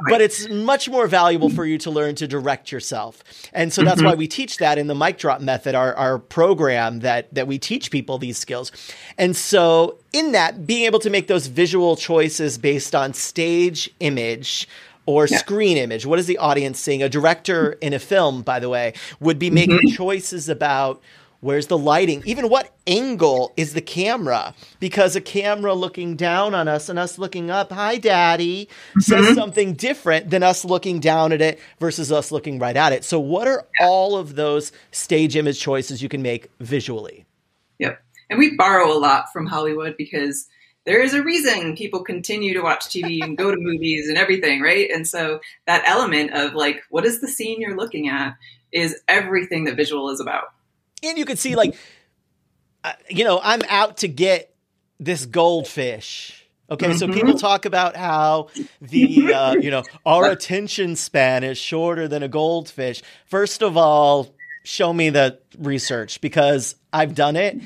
But 0.08 0.22
it's 0.22 0.48
much 0.48 0.88
more 0.88 1.06
valuable 1.06 1.50
for 1.50 1.66
you 1.66 1.76
to 1.76 1.90
learn 1.90 2.14
to 2.14 2.26
direct 2.26 2.72
yourself. 2.72 3.22
And 3.52 3.74
so 3.74 3.84
that's 3.84 3.98
mm-hmm. 3.98 4.06
why 4.06 4.14
we 4.14 4.26
teach 4.26 4.56
that 4.56 4.78
in 4.78 4.86
the 4.86 4.94
mic 4.94 5.18
drop 5.18 5.42
method, 5.42 5.74
our, 5.74 5.94
our 5.96 6.18
program 6.18 7.00
that, 7.00 7.32
that 7.34 7.46
we 7.46 7.58
teach 7.58 7.90
people 7.90 8.16
these 8.16 8.38
skills. 8.38 8.72
And 9.18 9.36
so 9.36 9.98
in 10.14 10.32
that, 10.32 10.66
being 10.66 10.86
able 10.86 11.00
to 11.00 11.10
make 11.10 11.26
those 11.26 11.48
visual 11.48 11.94
choices 11.94 12.56
based 12.56 12.94
on 12.94 13.12
stage 13.12 13.90
image, 14.00 14.66
or 15.04 15.26
yeah. 15.26 15.36
screen 15.38 15.76
image. 15.76 16.04
What 16.04 16.18
is 16.18 16.26
the 16.26 16.38
audience 16.38 16.80
seeing? 16.80 17.00
A 17.00 17.08
director 17.08 17.72
in 17.80 17.92
a 17.92 17.98
film, 18.00 18.42
by 18.42 18.58
the 18.58 18.68
way, 18.68 18.94
would 19.20 19.38
be 19.38 19.50
making 19.50 19.76
mm-hmm. 19.76 19.94
choices 19.94 20.48
about 20.48 21.00
Where's 21.40 21.66
the 21.66 21.78
lighting? 21.78 22.22
Even 22.24 22.48
what 22.48 22.74
angle 22.86 23.52
is 23.56 23.74
the 23.74 23.80
camera? 23.80 24.54
Because 24.80 25.16
a 25.16 25.20
camera 25.20 25.74
looking 25.74 26.16
down 26.16 26.54
on 26.54 26.66
us 26.66 26.88
and 26.88 26.98
us 26.98 27.18
looking 27.18 27.50
up, 27.50 27.72
hi, 27.72 27.98
daddy, 27.98 28.68
says 28.98 29.26
mm-hmm. 29.26 29.34
something 29.34 29.74
different 29.74 30.30
than 30.30 30.42
us 30.42 30.64
looking 30.64 30.98
down 30.98 31.32
at 31.32 31.42
it 31.42 31.60
versus 31.78 32.10
us 32.10 32.32
looking 32.32 32.58
right 32.58 32.76
at 32.76 32.92
it. 32.92 33.04
So, 33.04 33.20
what 33.20 33.46
are 33.46 33.66
all 33.80 34.16
of 34.16 34.34
those 34.34 34.72
stage 34.92 35.36
image 35.36 35.60
choices 35.60 36.02
you 36.02 36.08
can 36.08 36.22
make 36.22 36.50
visually? 36.60 37.26
Yep. 37.78 38.02
And 38.30 38.38
we 38.38 38.56
borrow 38.56 38.90
a 38.90 38.98
lot 38.98 39.32
from 39.32 39.46
Hollywood 39.46 39.96
because 39.96 40.48
there 40.84 41.02
is 41.02 41.14
a 41.14 41.22
reason 41.22 41.76
people 41.76 42.02
continue 42.02 42.54
to 42.54 42.62
watch 42.62 42.86
TV 42.86 43.22
and 43.22 43.36
go 43.36 43.50
to 43.50 43.56
movies 43.58 44.08
and 44.08 44.16
everything, 44.16 44.62
right? 44.62 44.88
And 44.90 45.06
so 45.06 45.40
that 45.66 45.84
element 45.86 46.32
of 46.32 46.54
like, 46.54 46.82
what 46.90 47.04
is 47.04 47.20
the 47.20 47.28
scene 47.28 47.60
you're 47.60 47.76
looking 47.76 48.08
at 48.08 48.36
is 48.72 49.00
everything 49.08 49.64
that 49.64 49.76
visual 49.76 50.10
is 50.10 50.20
about 50.20 50.52
and 51.02 51.18
you 51.18 51.24
can 51.24 51.36
see 51.36 51.56
like, 51.56 51.76
uh, 52.84 52.92
you 53.08 53.24
know, 53.24 53.40
I'm 53.42 53.62
out 53.68 53.98
to 53.98 54.08
get 54.08 54.54
this 54.98 55.26
goldfish. 55.26 56.46
Okay, 56.68 56.88
mm-hmm. 56.88 56.96
so 56.96 57.12
people 57.12 57.38
talk 57.38 57.64
about 57.64 57.94
how 57.94 58.48
the 58.80 59.32
uh, 59.32 59.54
you 59.54 59.70
know 59.70 59.84
our 60.04 60.30
attention 60.30 60.96
span 60.96 61.44
is 61.44 61.58
shorter 61.58 62.08
than 62.08 62.24
a 62.24 62.28
goldfish. 62.28 63.02
First 63.26 63.62
of 63.62 63.76
all, 63.76 64.34
show 64.64 64.92
me 64.92 65.10
the 65.10 65.38
research 65.58 66.20
because 66.20 66.74
I've 66.92 67.14
done 67.14 67.36
it 67.36 67.60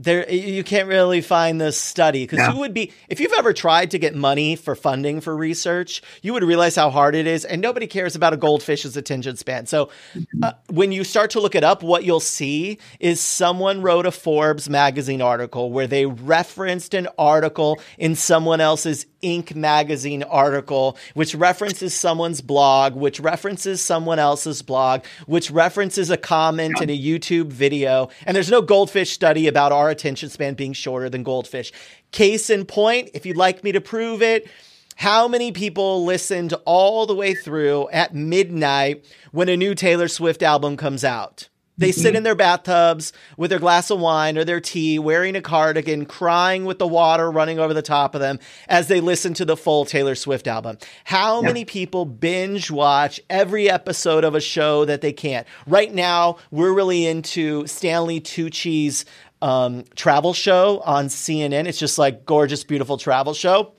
there 0.00 0.28
you 0.32 0.64
can't 0.64 0.88
really 0.88 1.20
find 1.20 1.60
this 1.60 1.78
study 1.78 2.26
because 2.26 2.46
who 2.46 2.58
would 2.60 2.72
be 2.72 2.90
if 3.08 3.20
you've 3.20 3.34
ever 3.36 3.52
tried 3.52 3.90
to 3.90 3.98
get 3.98 4.14
money 4.14 4.56
for 4.56 4.74
funding 4.74 5.20
for 5.20 5.36
research 5.36 6.00
you 6.22 6.32
would 6.32 6.42
realize 6.42 6.74
how 6.74 6.88
hard 6.88 7.14
it 7.14 7.26
is 7.26 7.44
and 7.44 7.60
nobody 7.60 7.86
cares 7.86 8.16
about 8.16 8.32
a 8.32 8.36
goldfish's 8.38 8.96
attention 8.96 9.36
span 9.36 9.66
so 9.66 9.86
mm-hmm. 10.14 10.42
uh, 10.42 10.52
when 10.70 10.90
you 10.90 11.04
start 11.04 11.30
to 11.30 11.40
look 11.40 11.54
it 11.54 11.62
up 11.62 11.82
what 11.82 12.02
you'll 12.02 12.18
see 12.18 12.78
is 12.98 13.20
someone 13.20 13.82
wrote 13.82 14.06
a 14.06 14.10
forbes 14.10 14.70
magazine 14.70 15.20
article 15.20 15.70
where 15.70 15.86
they 15.86 16.06
referenced 16.06 16.94
an 16.94 17.06
article 17.18 17.78
in 17.98 18.14
someone 18.14 18.60
else's 18.60 19.04
Inc. 19.22 19.54
magazine 19.54 20.22
article, 20.22 20.96
which 21.14 21.34
references 21.34 21.94
someone's 21.94 22.40
blog, 22.40 22.94
which 22.94 23.20
references 23.20 23.82
someone 23.82 24.18
else's 24.18 24.62
blog, 24.62 25.04
which 25.26 25.50
references 25.50 26.10
a 26.10 26.16
comment 26.16 26.80
in 26.80 26.90
a 26.90 26.98
YouTube 26.98 27.48
video. 27.48 28.08
And 28.26 28.34
there's 28.34 28.50
no 28.50 28.62
goldfish 28.62 29.10
study 29.12 29.46
about 29.46 29.72
our 29.72 29.89
attention 29.90 30.28
span 30.28 30.54
being 30.54 30.72
shorter 30.72 31.08
than 31.08 31.22
goldfish. 31.22 31.72
Case 32.12 32.50
in 32.50 32.64
point, 32.64 33.10
if 33.14 33.26
you'd 33.26 33.36
like 33.36 33.62
me 33.62 33.72
to 33.72 33.80
prove 33.80 34.22
it, 34.22 34.48
how 34.96 35.28
many 35.28 35.50
people 35.50 36.04
listened 36.04 36.54
all 36.64 37.06
the 37.06 37.14
way 37.14 37.34
through 37.34 37.88
at 37.90 38.14
midnight 38.14 39.04
when 39.32 39.48
a 39.48 39.56
new 39.56 39.74
Taylor 39.74 40.08
Swift 40.08 40.42
album 40.42 40.76
comes 40.76 41.04
out? 41.04 41.48
They 41.80 41.92
sit 41.92 42.14
in 42.14 42.24
their 42.24 42.34
bathtubs 42.34 43.14
with 43.38 43.48
their 43.48 43.58
glass 43.58 43.90
of 43.90 43.98
wine 43.98 44.36
or 44.36 44.44
their 44.44 44.60
tea, 44.60 44.98
wearing 44.98 45.34
a 45.34 45.40
cardigan, 45.40 46.04
crying 46.04 46.66
with 46.66 46.78
the 46.78 46.86
water 46.86 47.30
running 47.30 47.58
over 47.58 47.72
the 47.72 47.80
top 47.80 48.14
of 48.14 48.20
them 48.20 48.38
as 48.68 48.88
they 48.88 49.00
listen 49.00 49.32
to 49.34 49.46
the 49.46 49.56
full 49.56 49.86
Taylor 49.86 50.14
Swift 50.14 50.46
album. 50.46 50.76
How 51.04 51.40
yeah. 51.40 51.46
many 51.46 51.64
people 51.64 52.04
binge 52.04 52.70
watch 52.70 53.18
every 53.30 53.70
episode 53.70 54.24
of 54.24 54.34
a 54.34 54.40
show 54.42 54.84
that 54.84 55.00
they 55.00 55.14
can't? 55.14 55.46
Right 55.66 55.92
now, 55.92 56.36
we're 56.50 56.74
really 56.74 57.06
into 57.06 57.66
Stanley 57.66 58.20
Tucci's 58.20 59.06
um, 59.42 59.84
travel 59.94 60.32
show 60.32 60.80
on 60.84 61.06
CNN. 61.06 61.66
It's 61.66 61.78
just 61.78 61.98
like 61.98 62.24
gorgeous, 62.24 62.64
beautiful 62.64 62.98
travel 62.98 63.34
show. 63.34 63.74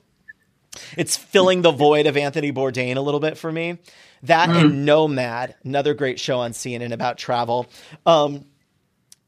It's 0.96 1.16
filling 1.16 1.62
the 1.62 1.70
void 1.70 2.06
of 2.06 2.16
Anthony 2.16 2.52
Bourdain 2.52 2.96
a 2.96 3.00
little 3.00 3.20
bit 3.20 3.36
for 3.36 3.52
me. 3.52 3.78
That 4.22 4.48
mm. 4.48 4.60
and 4.60 4.86
Nomad, 4.86 5.56
another 5.64 5.94
great 5.94 6.18
show 6.18 6.38
on 6.38 6.52
CNN 6.52 6.92
about 6.92 7.18
travel. 7.18 7.68
Um, 8.06 8.46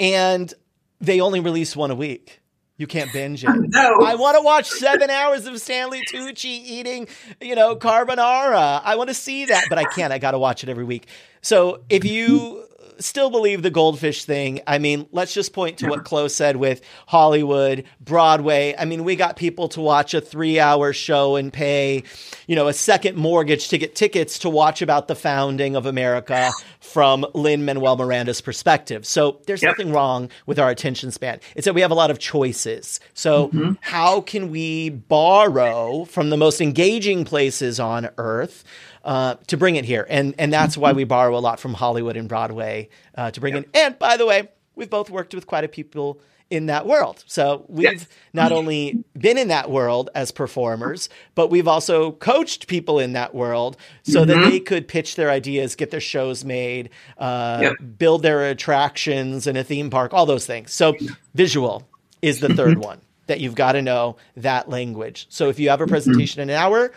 and 0.01 0.53
they 1.01 1.21
only 1.21 1.41
release 1.41 1.77
one 1.77 1.91
a 1.91 1.95
week. 1.95 2.41
You 2.77 2.87
can't 2.89 3.13
binge 3.13 3.45
it. 3.45 3.51
No. 3.75 4.01
I 4.05 4.17
want 4.17 4.37
to 4.37 4.43
watch 4.43 4.69
seven 4.69 5.11
hours 5.11 5.47
of 5.47 5.61
Stanley 5.61 6.03
Tucci 6.13 6.45
eating, 6.45 7.09
you 7.41 7.55
know, 7.55 7.77
carbonara. 7.77 8.81
I 8.85 8.97
want 8.97 9.09
to 9.09 9.15
see 9.15 9.47
that, 9.47 9.67
but 9.69 9.79
I 9.79 9.85
can't. 9.85 10.13
I 10.13 10.19
got 10.19 10.33
to 10.33 10.39
watch 10.39 10.63
it 10.63 10.69
every 10.69 10.85
week. 10.85 11.07
So 11.41 11.83
if 11.89 12.05
you 12.05 12.67
still 12.99 13.31
believe 13.31 13.63
the 13.63 13.71
goldfish 13.71 14.25
thing. 14.25 14.61
I 14.67 14.79
mean, 14.79 15.07
let's 15.13 15.35
just 15.35 15.53
point 15.53 15.79
to 15.79 15.89
what 15.89 16.05
Chloe 16.05 16.29
said 16.29 16.57
with 16.57 16.83
Hollywood, 17.07 17.85
Broadway. 18.01 18.75
I 18.79 18.85
mean, 18.85 19.05
we 19.05 19.17
got 19.17 19.37
people 19.37 19.69
to 19.71 19.81
watch 19.81 20.15
a 20.15 20.21
three 20.21 20.59
hour 20.59 20.93
show 20.93 21.37
and 21.37 21.53
pay, 21.53 22.03
you 22.47 22.57
know, 22.57 22.69
a 22.69 22.73
second 22.73 23.17
mortgage 23.17 23.69
to 23.69 23.79
get 23.79 23.95
tickets 23.95 24.39
to 24.41 24.51
watch 24.51 24.83
about 24.83 25.09
the 25.09 25.15
founding 25.15 25.77
of 25.77 25.87
America 25.87 26.51
from 26.95 27.27
Lin 27.35 27.65
Manuel 27.65 27.97
Miranda's 27.97 28.41
perspective. 28.41 29.05
So 29.05 29.41
there's 29.49 29.65
yep. 29.65 29.73
nothing 29.73 29.93
wrong 29.93 30.31
with 30.47 30.61
our 30.61 30.71
attention 30.71 31.11
span. 31.11 31.41
It's 31.57 31.65
that 31.65 31.75
we 31.75 31.81
have 31.81 31.91
a 31.91 31.95
lot 31.95 32.13
of 32.13 32.21
choices. 32.21 33.01
So 33.15 33.49
mm-hmm. 33.49 33.73
how 33.81 34.21
can 34.21 34.49
we 34.49 34.91
borrow 34.91 36.05
from 36.05 36.31
the 36.31 36.37
most 36.37 36.61
engaging 36.61 37.25
places 37.25 37.81
on 37.81 38.11
earth? 38.17 38.63
Uh, 39.03 39.35
to 39.49 39.59
bring 39.59 39.77
it 39.77 39.85
here. 39.85 40.07
And 40.09 40.35
and 40.39 40.51
that's 40.51 40.79
why 40.79 40.93
we 40.93 41.05
borrow 41.05 41.37
a 41.37 41.39
lot 41.39 41.61
from 41.61 41.75
Hollywood 41.75 42.17
and 42.17 42.27
Broadway 42.27 42.89
uh, 43.15 43.31
to 43.33 43.39
bring 43.39 43.55
yep. 43.55 43.65
in. 43.65 43.71
And 43.75 43.99
by 43.99 44.17
the 44.17 44.25
way, 44.25 44.49
we've 44.77 44.89
both 44.89 45.11
worked 45.11 45.35
with 45.35 45.47
quite 45.47 45.63
a 45.63 45.69
people 45.69 46.23
in 46.55 46.67
that 46.67 46.87
world. 46.87 47.25
So 47.27 47.65
we've 47.69 47.85
yes. 47.85 48.07
not 48.33 48.53
only 48.53 49.05
been 49.19 49.37
in 49.37 49.49
that 49.49 49.71
world 49.71 50.11
as 50.15 50.31
performers, 50.31 51.09
but 51.35 51.51
we've 51.51 51.69
also 51.69 52.13
coached 52.13 52.67
people 52.67 52.99
in 52.99 53.13
that 53.13 53.35
world 53.35 53.77
so 54.03 54.21
mm-hmm. 54.25 54.31
that 54.41 54.51
they 54.51 54.61
could 54.61 54.89
pitch 54.89 55.17
their 55.17 55.31
ideas, 55.31 55.75
get 55.75 55.91
their 55.91 56.01
shows 56.01 56.45
made, 56.45 56.91
uh, 57.19 57.59
yep. 57.63 57.73
build 57.99 58.23
their 58.23 58.49
attractions 58.49 59.47
in 59.47 59.57
a 59.57 59.65
theme 59.65 59.91
park, 59.91 60.15
all 60.15 60.27
those 60.27 60.47
things. 60.47 60.73
So 60.73 60.95
visual 61.35 61.87
is 62.23 62.41
the 62.41 62.55
third 62.55 62.79
one 62.79 63.01
that 63.27 63.41
you've 63.41 63.55
got 63.55 63.73
to 63.73 63.83
know 63.83 64.17
that 64.37 64.69
language. 64.69 65.27
So 65.29 65.49
if 65.49 65.59
you 65.59 65.71
have 65.71 65.81
a 65.81 65.87
presentation 65.87 66.41
in 66.41 66.51
an 66.51 66.57
hour, 66.57 66.93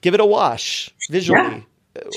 give 0.00 0.14
it 0.14 0.20
a 0.20 0.26
wash 0.26 0.90
visually. 1.10 1.40
Yeah. 1.40 1.60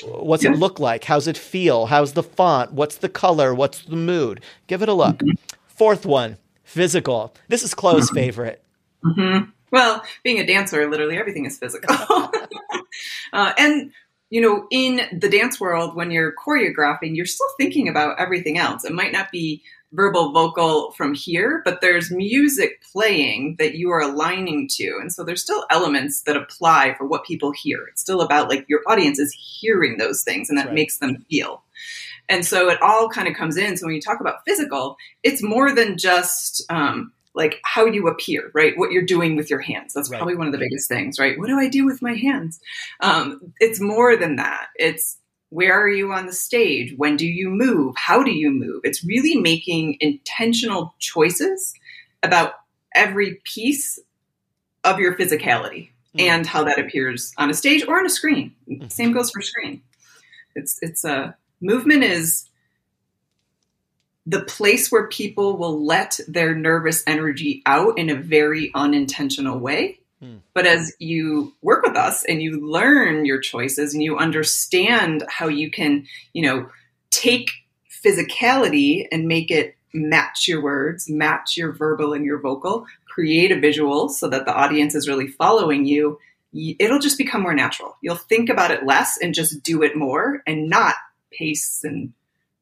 What's 0.03 0.43
yeah. 0.43 0.51
it 0.51 0.57
look 0.57 0.79
like? 0.79 1.05
How's 1.05 1.27
it 1.27 1.37
feel? 1.37 1.85
How's 1.85 2.11
the 2.11 2.23
font? 2.23 2.73
What's 2.73 2.97
the 2.97 3.07
color? 3.07 3.55
What's 3.55 3.83
the 3.83 3.95
mood? 3.95 4.41
Give 4.67 4.81
it 4.81 4.89
a 4.89 4.93
look. 4.93 5.19
Mm-hmm. 5.19 5.31
Fourth 5.67 6.05
one, 6.05 6.37
physical. 6.69 7.33
This 7.47 7.63
is 7.63 7.73
Chloe's 7.73 8.07
mm-hmm. 8.07 8.15
favorite. 8.15 8.63
Mm-hmm. 9.03 9.49
Well, 9.71 10.03
being 10.23 10.39
a 10.39 10.45
dancer, 10.45 10.89
literally 10.89 11.17
everything 11.17 11.45
is 11.45 11.57
physical. 11.57 11.95
uh, 13.33 13.53
and 13.57 13.91
you 14.29 14.41
know, 14.41 14.67
in 14.69 15.01
the 15.11 15.29
dance 15.29 15.59
world, 15.59 15.95
when 15.95 16.11
you're 16.11 16.33
choreographing, 16.35 17.15
you're 17.15 17.25
still 17.25 17.47
thinking 17.57 17.87
about 17.87 18.19
everything 18.19 18.59
else. 18.59 18.85
It 18.85 18.93
might 18.93 19.11
not 19.11 19.31
be 19.31 19.63
verbal 19.91 20.31
vocal 20.31 20.91
from 20.91 21.15
here, 21.15 21.63
but 21.65 21.81
there's 21.81 22.11
music 22.11 22.83
playing 22.91 23.55
that 23.57 23.73
you 23.73 23.89
are 23.89 24.01
aligning 24.01 24.67
to. 24.73 24.99
And 25.01 25.11
so 25.11 25.23
there's 25.23 25.41
still 25.41 25.65
elements 25.71 26.21
that 26.21 26.37
apply 26.37 26.93
for 26.95 27.07
what 27.07 27.25
people 27.25 27.51
hear. 27.51 27.87
It's 27.89 28.01
still 28.01 28.21
about 28.21 28.49
like 28.49 28.65
your 28.69 28.81
audience 28.85 29.17
is 29.17 29.33
hearing 29.33 29.97
those 29.97 30.21
things 30.21 30.47
and 30.47 30.59
that 30.59 30.67
right. 30.67 30.75
makes 30.75 30.99
them 30.99 31.25
feel. 31.27 31.63
And 32.29 32.45
so 32.45 32.69
it 32.69 32.81
all 32.81 33.09
kind 33.09 33.27
of 33.27 33.35
comes 33.35 33.57
in. 33.57 33.75
So 33.75 33.87
when 33.87 33.95
you 33.95 34.01
talk 34.01 34.21
about 34.21 34.45
physical, 34.47 34.95
it's 35.23 35.41
more 35.41 35.73
than 35.73 35.97
just 35.97 36.63
um, 36.69 37.11
like 37.33 37.59
how 37.63 37.85
you 37.85 38.07
appear, 38.07 38.51
right? 38.53 38.77
What 38.77 38.91
you're 38.91 39.03
doing 39.03 39.35
with 39.35 39.49
your 39.49 39.59
hands. 39.59 39.93
That's 39.93 40.09
right. 40.09 40.17
probably 40.17 40.35
one 40.35 40.47
of 40.47 40.53
the 40.53 40.59
biggest 40.59 40.87
things, 40.87 41.17
right? 41.19 41.37
What 41.37 41.47
do 41.47 41.57
I 41.57 41.67
do 41.67 41.85
with 41.85 42.01
my 42.01 42.13
hands? 42.13 42.59
Um, 43.01 43.53
it's 43.59 43.79
more 43.79 44.15
than 44.15 44.35
that. 44.35 44.67
It's 44.75 45.17
where 45.49 45.81
are 45.81 45.89
you 45.89 46.11
on 46.13 46.27
the 46.27 46.33
stage? 46.33 46.93
When 46.95 47.17
do 47.17 47.25
you 47.25 47.49
move? 47.49 47.95
How 47.97 48.23
do 48.23 48.31
you 48.31 48.51
move? 48.51 48.81
It's 48.83 49.03
really 49.03 49.35
making 49.35 49.97
intentional 49.99 50.93
choices 50.99 51.73
about 52.21 52.53
every 52.93 53.41
piece 53.43 53.97
of 54.83 54.99
your 54.99 55.15
physicality 55.15 55.89
mm-hmm. 55.89 56.19
and 56.19 56.45
how 56.45 56.63
that 56.65 56.79
appears 56.79 57.33
on 57.37 57.49
a 57.49 57.53
stage 57.53 57.83
or 57.87 57.97
on 57.97 58.05
a 58.05 58.09
screen. 58.09 58.55
Mm-hmm. 58.69 58.87
Same 58.89 59.11
goes 59.11 59.31
for 59.31 59.41
screen. 59.41 59.81
It's 60.55 60.77
it's 60.81 61.03
a 61.03 61.35
movement 61.61 62.03
is 62.03 62.45
the 64.25 64.41
place 64.41 64.91
where 64.91 65.07
people 65.07 65.57
will 65.57 65.83
let 65.83 66.19
their 66.27 66.53
nervous 66.53 67.03
energy 67.07 67.63
out 67.65 67.97
in 67.97 68.09
a 68.09 68.15
very 68.15 68.71
unintentional 68.75 69.57
way 69.57 69.99
Hmm. 70.19 70.37
But 70.53 70.65
as 70.65 70.93
you 70.99 71.53
work 71.61 71.83
with 71.83 71.95
us 71.95 72.25
and 72.25 72.41
you 72.41 72.69
learn 72.69 73.25
your 73.25 73.39
choices 73.39 73.93
and 73.93 74.03
you 74.03 74.17
understand 74.17 75.23
how 75.29 75.47
you 75.47 75.71
can, 75.71 76.05
you 76.33 76.41
know, 76.41 76.69
take 77.09 77.49
physicality 78.03 79.07
and 79.11 79.27
make 79.27 79.49
it 79.49 79.75
match 79.93 80.47
your 80.47 80.61
words, 80.61 81.09
match 81.09 81.57
your 81.57 81.71
verbal 81.71 82.13
and 82.13 82.25
your 82.25 82.39
vocal, 82.39 82.85
create 83.07 83.51
a 83.51 83.59
visual 83.59 84.09
so 84.09 84.27
that 84.27 84.45
the 84.45 84.53
audience 84.53 84.93
is 84.93 85.07
really 85.07 85.27
following 85.27 85.85
you, 85.85 86.19
it'll 86.53 86.99
just 86.99 87.17
become 87.17 87.41
more 87.41 87.55
natural. 87.55 87.97
You'll 88.01 88.15
think 88.15 88.49
about 88.49 88.71
it 88.71 88.85
less 88.85 89.17
and 89.17 89.33
just 89.33 89.63
do 89.63 89.83
it 89.83 89.95
more 89.95 90.43
and 90.45 90.69
not 90.69 90.95
pace 91.31 91.83
and 91.83 92.13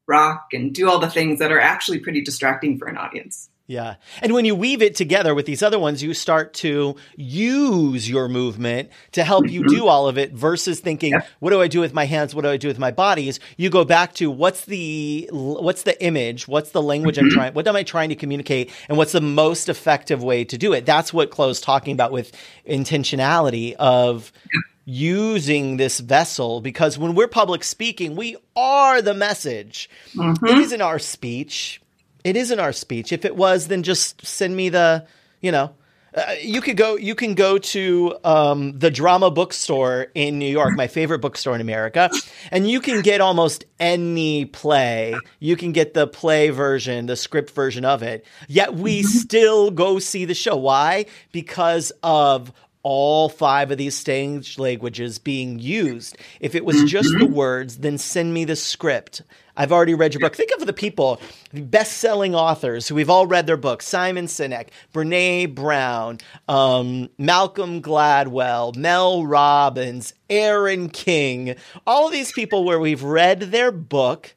rock 0.06 0.48
and 0.52 0.74
do 0.74 0.88
all 0.88 0.98
the 0.98 1.10
things 1.10 1.38
that 1.38 1.52
are 1.52 1.60
actually 1.60 1.98
pretty 1.98 2.22
distracting 2.22 2.78
for 2.78 2.88
an 2.88 2.96
audience. 2.96 3.50
Yeah. 3.68 3.96
And 4.22 4.32
when 4.32 4.46
you 4.46 4.54
weave 4.54 4.80
it 4.80 4.94
together 4.94 5.34
with 5.34 5.44
these 5.44 5.62
other 5.62 5.78
ones, 5.78 6.02
you 6.02 6.14
start 6.14 6.54
to 6.54 6.96
use 7.16 8.08
your 8.08 8.26
movement 8.26 8.88
to 9.12 9.22
help 9.22 9.46
you 9.46 9.62
do 9.68 9.86
all 9.86 10.08
of 10.08 10.16
it 10.16 10.32
versus 10.32 10.80
thinking, 10.80 11.12
yeah. 11.12 11.20
what 11.40 11.50
do 11.50 11.60
I 11.60 11.68
do 11.68 11.80
with 11.80 11.92
my 11.92 12.06
hands? 12.06 12.34
What 12.34 12.44
do 12.44 12.48
I 12.48 12.56
do 12.56 12.68
with 12.68 12.78
my 12.78 12.90
bodies? 12.90 13.40
You 13.58 13.68
go 13.68 13.84
back 13.84 14.14
to 14.14 14.30
what's 14.30 14.64
the, 14.64 15.28
what's 15.30 15.82
the 15.82 16.02
image? 16.02 16.48
What's 16.48 16.70
the 16.70 16.80
language 16.80 17.16
mm-hmm. 17.16 17.26
I'm 17.26 17.30
trying, 17.30 17.52
what 17.52 17.68
am 17.68 17.76
I 17.76 17.82
trying 17.82 18.08
to 18.08 18.16
communicate? 18.16 18.70
And 18.88 18.96
what's 18.96 19.12
the 19.12 19.20
most 19.20 19.68
effective 19.68 20.22
way 20.24 20.44
to 20.46 20.56
do 20.56 20.72
it? 20.72 20.86
That's 20.86 21.12
what 21.12 21.30
Chloe's 21.30 21.60
talking 21.60 21.92
about 21.92 22.10
with 22.10 22.32
intentionality 22.66 23.74
of, 23.74 24.32
yeah 24.50 24.60
using 24.88 25.76
this 25.76 26.00
vessel 26.00 26.62
because 26.62 26.96
when 26.96 27.14
we're 27.14 27.28
public 27.28 27.62
speaking, 27.62 28.16
we 28.16 28.34
are 28.56 29.02
the 29.02 29.12
message. 29.12 29.90
Mm-hmm. 30.14 30.46
It 30.46 30.56
isn't 30.56 30.80
our 30.80 30.98
speech. 30.98 31.82
It 32.24 32.36
isn't 32.36 32.58
our 32.58 32.72
speech. 32.72 33.12
If 33.12 33.26
it 33.26 33.36
was, 33.36 33.68
then 33.68 33.82
just 33.82 34.24
send 34.24 34.56
me 34.56 34.70
the, 34.70 35.06
you 35.42 35.52
know, 35.52 35.74
uh, 36.14 36.36
you 36.40 36.62
could 36.62 36.78
go. 36.78 36.96
You 36.96 37.14
can 37.14 37.34
go 37.34 37.58
to 37.58 38.16
um, 38.24 38.78
the 38.78 38.90
Drama 38.90 39.30
Bookstore 39.30 40.06
in 40.14 40.38
New 40.38 40.50
York, 40.50 40.74
my 40.74 40.86
favorite 40.86 41.18
bookstore 41.18 41.54
in 41.54 41.60
America, 41.60 42.10
and 42.50 42.68
you 42.68 42.80
can 42.80 43.02
get 43.02 43.20
almost 43.20 43.66
any 43.78 44.46
play. 44.46 45.14
You 45.38 45.54
can 45.54 45.72
get 45.72 45.92
the 45.92 46.06
play 46.06 46.48
version, 46.48 47.04
the 47.06 47.14
script 47.14 47.50
version 47.50 47.84
of 47.84 48.02
it. 48.02 48.24
Yet 48.48 48.74
we 48.74 49.00
mm-hmm. 49.00 49.06
still 49.06 49.70
go 49.70 49.98
see 49.98 50.24
the 50.24 50.34
show. 50.34 50.56
Why? 50.56 51.04
Because 51.30 51.92
of 52.02 52.52
all 52.88 53.28
five 53.28 53.70
of 53.70 53.76
these 53.76 53.94
stage 53.94 54.58
languages 54.58 55.18
being 55.18 55.58
used. 55.58 56.16
If 56.40 56.54
it 56.54 56.64
was 56.64 56.84
just 56.84 57.10
the 57.10 57.26
mm-hmm. 57.26 57.34
words, 57.34 57.76
then 57.76 57.98
send 57.98 58.32
me 58.32 58.46
the 58.46 58.56
script. 58.56 59.20
I've 59.58 59.72
already 59.72 59.92
read 59.92 60.14
your 60.14 60.22
book. 60.22 60.34
Think 60.34 60.52
of 60.52 60.64
the 60.64 60.72
people, 60.72 61.20
the 61.52 61.60
best-selling 61.60 62.34
authors 62.34 62.88
who 62.88 62.94
we've 62.94 63.10
all 63.10 63.26
read 63.26 63.46
their 63.46 63.58
books: 63.58 63.86
Simon 63.86 64.24
Sinek, 64.24 64.68
Brene 64.94 65.54
Brown, 65.54 66.16
um, 66.48 67.10
Malcolm 67.18 67.82
Gladwell, 67.82 68.74
Mel 68.74 69.26
Robbins, 69.26 70.14
Aaron 70.30 70.88
King. 70.88 71.56
All 71.86 72.06
of 72.06 72.12
these 72.12 72.32
people 72.32 72.64
where 72.64 72.80
we've 72.80 73.02
read 73.02 73.40
their 73.40 73.70
book, 73.70 74.34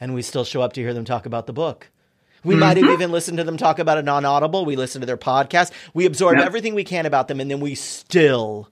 and 0.00 0.14
we 0.14 0.22
still 0.22 0.44
show 0.44 0.62
up 0.62 0.72
to 0.72 0.80
hear 0.80 0.94
them 0.94 1.04
talk 1.04 1.26
about 1.26 1.46
the 1.46 1.52
book. 1.52 1.90
We 2.44 2.54
mm-hmm. 2.54 2.60
might 2.60 2.76
have 2.76 2.90
even 2.90 3.12
listened 3.12 3.38
to 3.38 3.44
them 3.44 3.56
talk 3.56 3.78
about 3.78 3.98
it 3.98 4.04
non 4.04 4.24
audible. 4.24 4.64
We 4.64 4.76
listen 4.76 5.00
to 5.00 5.06
their 5.06 5.16
podcast. 5.16 5.72
We 5.94 6.06
absorb 6.06 6.36
yep. 6.36 6.46
everything 6.46 6.74
we 6.74 6.84
can 6.84 7.06
about 7.06 7.28
them, 7.28 7.40
and 7.40 7.50
then 7.50 7.60
we 7.60 7.74
still 7.74 8.70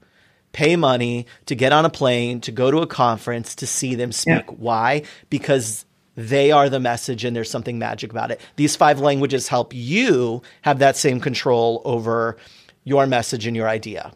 pay 0.53 0.77
money 0.77 1.27
to 1.47 1.55
get 1.55 1.73
on 1.73 1.85
a 1.85 1.91
plane, 1.91 2.41
to 2.43 2.53
go 2.53 2.71
to 2.71 2.79
a 2.79 2.87
conference, 2.87 3.55
to 3.57 3.67
see 3.67 3.95
them 3.95 4.13
speak. 4.13 4.47
Yep. 4.49 4.59
Why? 4.59 5.03
Because 5.31 5.85
they 6.17 6.51
are 6.51 6.69
the 6.69 6.81
message 6.81 7.25
and 7.25 7.37
there's 7.37 7.51
something 7.51 7.79
magic 7.79 8.11
about 8.11 8.33
it. 8.33 8.41
These 8.57 8.75
five 8.75 8.99
languages 8.99 9.47
help 9.47 9.73
you 9.73 10.43
have 10.63 10.81
that 10.81 10.97
same 10.97 11.21
control 11.21 11.81
over 11.85 12.37
your 12.83 13.07
message 13.07 13.47
and 13.47 13.55
your 13.55 13.69
idea. 13.69 14.13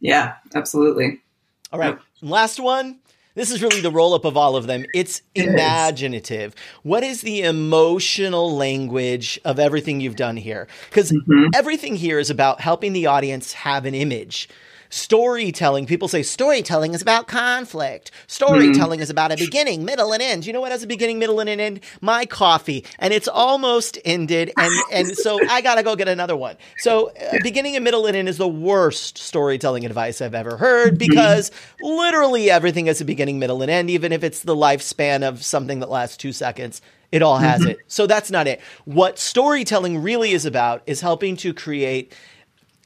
Yeah, 0.00 0.36
absolutely. 0.54 1.20
All 1.70 1.78
right. 1.78 1.98
Yeah. 2.22 2.30
Last 2.30 2.58
one. 2.58 3.00
This 3.34 3.50
is 3.50 3.62
really 3.62 3.80
the 3.80 3.90
roll 3.90 4.12
up 4.12 4.24
of 4.26 4.36
all 4.36 4.56
of 4.56 4.66
them. 4.66 4.84
It's 4.94 5.22
imaginative. 5.34 6.54
What 6.82 7.02
is 7.02 7.22
the 7.22 7.42
emotional 7.42 8.54
language 8.54 9.40
of 9.44 9.58
everything 9.58 10.00
you've 10.00 10.16
done 10.16 10.36
here? 10.36 10.68
Because 10.90 11.12
mm-hmm. 11.12 11.48
everything 11.54 11.96
here 11.96 12.18
is 12.18 12.28
about 12.28 12.60
helping 12.60 12.92
the 12.92 13.06
audience 13.06 13.54
have 13.54 13.86
an 13.86 13.94
image 13.94 14.48
storytelling. 14.92 15.86
People 15.86 16.06
say 16.06 16.22
storytelling 16.22 16.92
is 16.92 17.00
about 17.00 17.26
conflict. 17.26 18.10
Storytelling 18.26 19.00
mm. 19.00 19.02
is 19.02 19.08
about 19.08 19.32
a 19.32 19.36
beginning, 19.36 19.84
middle, 19.84 20.12
and 20.12 20.22
end. 20.22 20.46
You 20.46 20.52
know 20.52 20.60
what 20.60 20.70
has 20.70 20.82
a 20.82 20.86
beginning, 20.86 21.18
middle, 21.18 21.40
and 21.40 21.48
an 21.48 21.60
end? 21.60 21.80
My 22.02 22.26
coffee, 22.26 22.84
and 22.98 23.12
it's 23.12 23.26
almost 23.26 23.98
ended, 24.04 24.52
and 24.56 24.72
and 24.92 25.08
so 25.16 25.38
I 25.48 25.62
gotta 25.62 25.82
go 25.82 25.96
get 25.96 26.08
another 26.08 26.36
one. 26.36 26.56
So 26.78 27.08
uh, 27.08 27.38
beginning 27.42 27.74
and 27.74 27.84
middle 27.84 28.06
and 28.06 28.16
end 28.16 28.28
is 28.28 28.36
the 28.36 28.48
worst 28.48 29.16
storytelling 29.16 29.86
advice 29.86 30.20
I've 30.20 30.34
ever 30.34 30.58
heard 30.58 30.98
mm-hmm. 30.98 31.10
because 31.10 31.50
literally 31.80 32.50
everything 32.50 32.86
has 32.86 33.00
a 33.00 33.04
beginning, 33.06 33.38
middle, 33.38 33.62
and 33.62 33.70
end, 33.70 33.88
even 33.88 34.12
if 34.12 34.22
it's 34.22 34.42
the 34.42 34.54
lifespan 34.54 35.26
of 35.26 35.42
something 35.42 35.80
that 35.80 35.90
lasts 35.90 36.16
two 36.18 36.32
seconds. 36.32 36.82
It 37.10 37.20
all 37.20 37.36
has 37.36 37.60
mm-hmm. 37.60 37.72
it. 37.72 37.78
So 37.88 38.06
that's 38.06 38.30
not 38.30 38.46
it. 38.46 38.62
What 38.86 39.18
storytelling 39.18 40.00
really 40.02 40.32
is 40.32 40.46
about 40.46 40.82
is 40.86 41.02
helping 41.02 41.36
to 41.38 41.52
create 41.52 42.14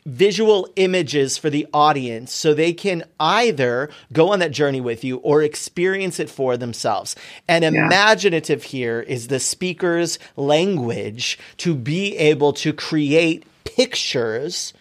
visual 0.06 0.68
images 0.76 1.36
for 1.36 1.50
the 1.50 1.66
audience 1.74 2.32
so 2.32 2.54
they 2.54 2.72
can 2.72 3.04
either 3.18 3.90
go 4.12 4.32
on 4.32 4.38
that 4.38 4.52
journey 4.52 4.80
with 4.80 5.04
you 5.04 5.16
or 5.18 5.42
experience 5.42 6.20
it 6.20 6.30
for 6.30 6.56
themselves. 6.56 7.16
And 7.48 7.64
yeah. 7.64 7.70
imaginative 7.86 8.62
here 8.62 9.00
is 9.00 9.28
the 9.28 9.40
speaker's 9.40 10.18
language 10.36 11.38
to 11.58 11.74
be 11.74 12.16
able 12.16 12.52
to 12.54 12.72
create 12.72 13.44
pictures 13.64 14.72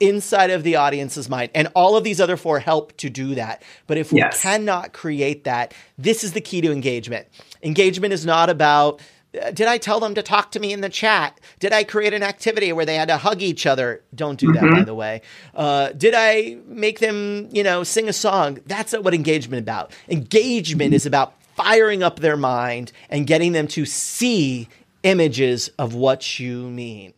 inside 0.00 0.50
of 0.50 0.62
the 0.62 0.76
audience's 0.76 1.28
mind. 1.28 1.50
And 1.54 1.68
all 1.74 1.96
of 1.96 2.02
these 2.02 2.20
other 2.20 2.38
four 2.38 2.58
help 2.58 2.96
to 2.96 3.10
do 3.10 3.34
that. 3.34 3.62
But 3.86 3.98
if 3.98 4.12
we 4.12 4.20
yes. 4.20 4.42
cannot 4.42 4.94
create 4.94 5.44
that, 5.44 5.74
this 5.98 6.24
is 6.24 6.32
the 6.32 6.40
key 6.40 6.62
to 6.62 6.72
engagement. 6.72 7.28
Engagement 7.62 8.14
is 8.14 8.24
not 8.24 8.48
about 8.48 9.02
did 9.32 9.62
I 9.62 9.78
tell 9.78 10.00
them 10.00 10.14
to 10.14 10.22
talk 10.22 10.50
to 10.52 10.60
me 10.60 10.72
in 10.72 10.80
the 10.80 10.88
chat? 10.88 11.38
Did 11.60 11.72
I 11.72 11.84
create 11.84 12.12
an 12.14 12.22
activity 12.22 12.72
where 12.72 12.84
they 12.84 12.96
had 12.96 13.08
to 13.08 13.16
hug 13.16 13.42
each 13.42 13.66
other? 13.66 14.02
Don't 14.14 14.38
do 14.38 14.52
that, 14.52 14.62
mm-hmm. 14.62 14.74
by 14.74 14.84
the 14.84 14.94
way. 14.94 15.22
Uh, 15.54 15.90
did 15.90 16.14
I 16.16 16.58
make 16.66 16.98
them, 16.98 17.48
you 17.52 17.62
know, 17.62 17.84
sing 17.84 18.08
a 18.08 18.12
song? 18.12 18.58
That's 18.66 18.92
not 18.92 19.04
what 19.04 19.14
engagement 19.14 19.62
about. 19.62 19.92
Engagement 20.08 20.94
is 20.94 21.06
about 21.06 21.34
firing 21.54 22.02
up 22.02 22.20
their 22.20 22.36
mind 22.36 22.90
and 23.08 23.26
getting 23.26 23.52
them 23.52 23.68
to 23.68 23.84
see 23.84 24.68
images 25.02 25.70
of 25.78 25.94
what 25.94 26.40
you 26.40 26.68
mean. 26.68 27.14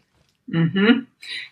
Mm-hmm. 0.52 1.04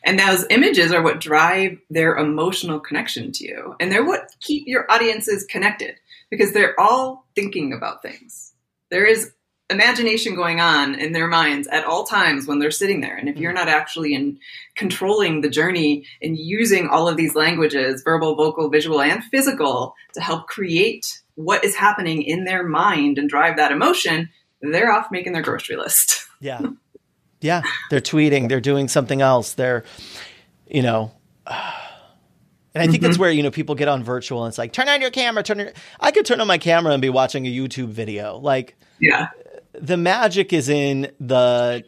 And 0.05 0.19
those 0.19 0.45
images 0.51 0.93
are 0.93 1.03
what 1.03 1.21
drive 1.21 1.79
their 1.89 2.17
emotional 2.17 2.81
connection 2.81 3.33
to 3.33 3.45
you, 3.45 3.77
and 3.81 3.91
they're 3.91 4.05
what 4.05 4.35
keep 4.41 4.67
your 4.67 4.91
audiences 4.91 5.45
connected 5.45 5.95
because 6.29 6.53
they're 6.53 6.79
all 6.79 7.25
thinking 7.35 7.73
about 7.73 8.03
things. 8.03 8.53
There 8.91 9.07
is 9.07 9.33
imagination 9.71 10.35
going 10.35 10.61
on 10.61 10.97
in 10.97 11.13
their 11.13 11.29
minds 11.29 11.69
at 11.69 11.85
all 11.85 12.05
times 12.05 12.47
when 12.47 12.59
they're 12.59 12.71
sitting 12.71 13.01
there. 13.01 13.17
And 13.17 13.29
if 13.29 13.37
you're 13.37 13.53
not 13.53 13.69
actually 13.69 14.15
in 14.15 14.39
controlling 14.75 15.41
the 15.41 15.49
journey 15.49 16.05
and 16.21 16.37
using 16.37 16.89
all 16.89 17.09
of 17.09 17.17
these 17.17 17.35
languages, 17.35 18.03
verbal, 18.03 18.35
vocal, 18.35 18.69
visual, 18.69 19.01
and 19.01 19.23
physical 19.25 19.95
to 20.15 20.21
help 20.21 20.49
create 20.49 21.23
what 21.37 21.65
is 21.65 21.77
happening 21.77 22.23
in 22.23 22.45
their 22.45 22.65
mind 22.65 23.17
and 23.17 23.29
drive 23.29 23.57
that 23.57 23.73
emotion, 23.73 24.29
they're 24.61 24.93
off 24.93 25.07
making 25.11 25.33
their 25.33 25.43
grocery 25.43 25.77
list. 25.77 26.27
yeah. 26.41 26.61
Yeah. 27.41 27.63
They're 27.89 28.01
tweeting, 28.01 28.49
they're 28.49 28.61
doing 28.61 28.89
something 28.89 29.23
else. 29.23 29.55
They're, 29.55 29.85
you 30.67 30.83
know, 30.83 31.13
and 31.47 31.57
I 32.75 32.87
think 32.87 32.97
mm-hmm. 32.97 33.05
that's 33.05 33.19
where, 33.19 33.31
you 33.31 33.45
know, 33.45 33.51
people 33.53 33.77
get 33.77 33.89
on 33.89 34.03
virtual 34.03 34.45
and 34.45 34.51
it's 34.51 34.59
like, 34.59 34.73
turn 34.73 34.89
on 34.89 35.01
your 35.01 35.11
camera, 35.11 35.45
turn 35.45 35.61
your 35.61 35.73
I 36.01 36.11
could 36.11 36.27
turn 36.27 36.41
on 36.41 36.49
my 36.49 36.59
camera 36.59 36.93
and 36.93 37.01
be 37.01 37.09
watching 37.09 37.47
a 37.47 37.51
YouTube 37.51 37.89
video. 37.89 38.37
Like 38.37 38.77
Yeah 38.99 39.29
the 39.81 39.97
magic 39.97 40.53
is 40.53 40.69
in 40.69 41.11
the 41.19 41.85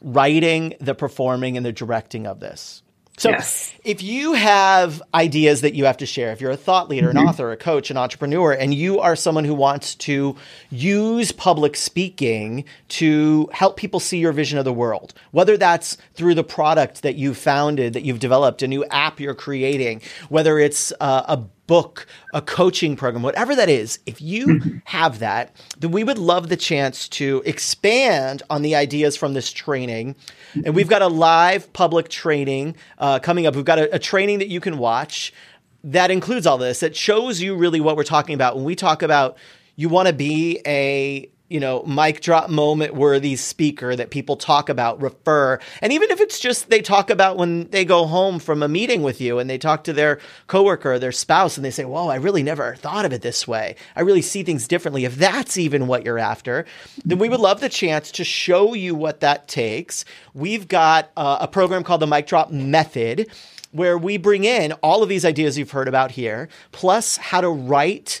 writing, 0.00 0.74
the 0.80 0.94
performing, 0.94 1.56
and 1.56 1.66
the 1.66 1.72
directing 1.72 2.26
of 2.26 2.40
this. 2.40 2.82
So, 3.18 3.28
yes. 3.28 3.74
if 3.84 4.02
you 4.02 4.32
have 4.32 5.02
ideas 5.12 5.60
that 5.60 5.74
you 5.74 5.84
have 5.84 5.98
to 5.98 6.06
share, 6.06 6.32
if 6.32 6.40
you're 6.40 6.50
a 6.50 6.56
thought 6.56 6.88
leader, 6.88 7.08
mm-hmm. 7.08 7.18
an 7.18 7.28
author, 7.28 7.52
a 7.52 7.58
coach, 7.58 7.90
an 7.90 7.98
entrepreneur, 7.98 8.52
and 8.52 8.72
you 8.72 9.00
are 9.00 9.14
someone 9.16 9.44
who 9.44 9.54
wants 9.54 9.94
to 9.96 10.34
use 10.70 11.30
public 11.30 11.76
speaking 11.76 12.64
to 12.88 13.50
help 13.52 13.76
people 13.76 14.00
see 14.00 14.18
your 14.18 14.32
vision 14.32 14.58
of 14.58 14.64
the 14.64 14.72
world, 14.72 15.12
whether 15.30 15.58
that's 15.58 15.98
through 16.14 16.34
the 16.34 16.42
product 16.42 17.02
that 17.02 17.16
you've 17.16 17.36
founded, 17.36 17.92
that 17.92 18.02
you've 18.02 18.18
developed, 18.18 18.62
a 18.62 18.66
new 18.66 18.82
app 18.86 19.20
you're 19.20 19.34
creating, 19.34 20.00
whether 20.30 20.58
it's 20.58 20.90
uh, 20.98 21.22
a 21.28 21.36
book, 21.66 22.06
a 22.34 22.42
coaching 22.42 22.96
program, 22.96 23.22
whatever 23.22 23.54
that 23.54 23.68
is, 23.68 23.98
if 24.06 24.20
you 24.20 24.80
have 24.84 25.20
that, 25.20 25.54
then 25.78 25.90
we 25.90 26.04
would 26.04 26.18
love 26.18 26.48
the 26.48 26.56
chance 26.56 27.08
to 27.08 27.42
expand 27.44 28.42
on 28.50 28.62
the 28.62 28.74
ideas 28.74 29.16
from 29.16 29.34
this 29.34 29.52
training. 29.52 30.16
And 30.64 30.74
we've 30.74 30.88
got 30.88 31.02
a 31.02 31.08
live 31.08 31.72
public 31.72 32.08
training 32.08 32.76
uh, 32.98 33.18
coming 33.20 33.46
up. 33.46 33.54
We've 33.54 33.64
got 33.64 33.78
a, 33.78 33.94
a 33.94 33.98
training 33.98 34.38
that 34.40 34.48
you 34.48 34.60
can 34.60 34.78
watch 34.78 35.32
that 35.84 36.10
includes 36.10 36.46
all 36.46 36.58
this, 36.58 36.80
that 36.80 36.94
shows 36.94 37.40
you 37.40 37.56
really 37.56 37.80
what 37.80 37.96
we're 37.96 38.04
talking 38.04 38.34
about 38.34 38.56
when 38.56 38.64
we 38.64 38.76
talk 38.76 39.02
about 39.02 39.36
you 39.74 39.88
want 39.88 40.06
to 40.06 40.14
be 40.14 40.60
a 40.66 41.28
you 41.52 41.60
know, 41.60 41.82
mic 41.82 42.22
drop 42.22 42.48
moment 42.48 42.94
worthy 42.94 43.36
speaker 43.36 43.94
that 43.94 44.10
people 44.10 44.36
talk 44.36 44.70
about, 44.70 45.02
refer. 45.02 45.60
And 45.82 45.92
even 45.92 46.10
if 46.10 46.18
it's 46.18 46.40
just 46.40 46.70
they 46.70 46.80
talk 46.80 47.10
about 47.10 47.36
when 47.36 47.68
they 47.68 47.84
go 47.84 48.06
home 48.06 48.38
from 48.38 48.62
a 48.62 48.68
meeting 48.68 49.02
with 49.02 49.20
you 49.20 49.38
and 49.38 49.50
they 49.50 49.58
talk 49.58 49.84
to 49.84 49.92
their 49.92 50.18
coworker 50.46 50.94
or 50.94 50.98
their 50.98 51.12
spouse 51.12 51.56
and 51.56 51.64
they 51.64 51.70
say, 51.70 51.84
Whoa, 51.84 52.08
I 52.08 52.14
really 52.16 52.42
never 52.42 52.74
thought 52.76 53.04
of 53.04 53.12
it 53.12 53.20
this 53.20 53.46
way. 53.46 53.76
I 53.94 54.00
really 54.00 54.22
see 54.22 54.42
things 54.42 54.66
differently. 54.66 55.04
If 55.04 55.16
that's 55.16 55.58
even 55.58 55.86
what 55.86 56.06
you're 56.06 56.18
after, 56.18 56.64
then 57.04 57.18
we 57.18 57.28
would 57.28 57.40
love 57.40 57.60
the 57.60 57.68
chance 57.68 58.10
to 58.12 58.24
show 58.24 58.72
you 58.72 58.94
what 58.94 59.20
that 59.20 59.46
takes. 59.46 60.06
We've 60.32 60.66
got 60.66 61.10
uh, 61.18 61.38
a 61.42 61.48
program 61.48 61.84
called 61.84 62.00
the 62.00 62.06
Mic 62.06 62.26
Drop 62.26 62.50
Method 62.50 63.30
where 63.72 63.96
we 63.98 64.16
bring 64.16 64.44
in 64.44 64.72
all 64.82 65.02
of 65.02 65.08
these 65.08 65.24
ideas 65.24 65.56
you've 65.56 65.70
heard 65.70 65.88
about 65.88 66.10
here, 66.10 66.48
plus 66.72 67.16
how 67.16 67.40
to 67.40 67.48
write 67.48 68.20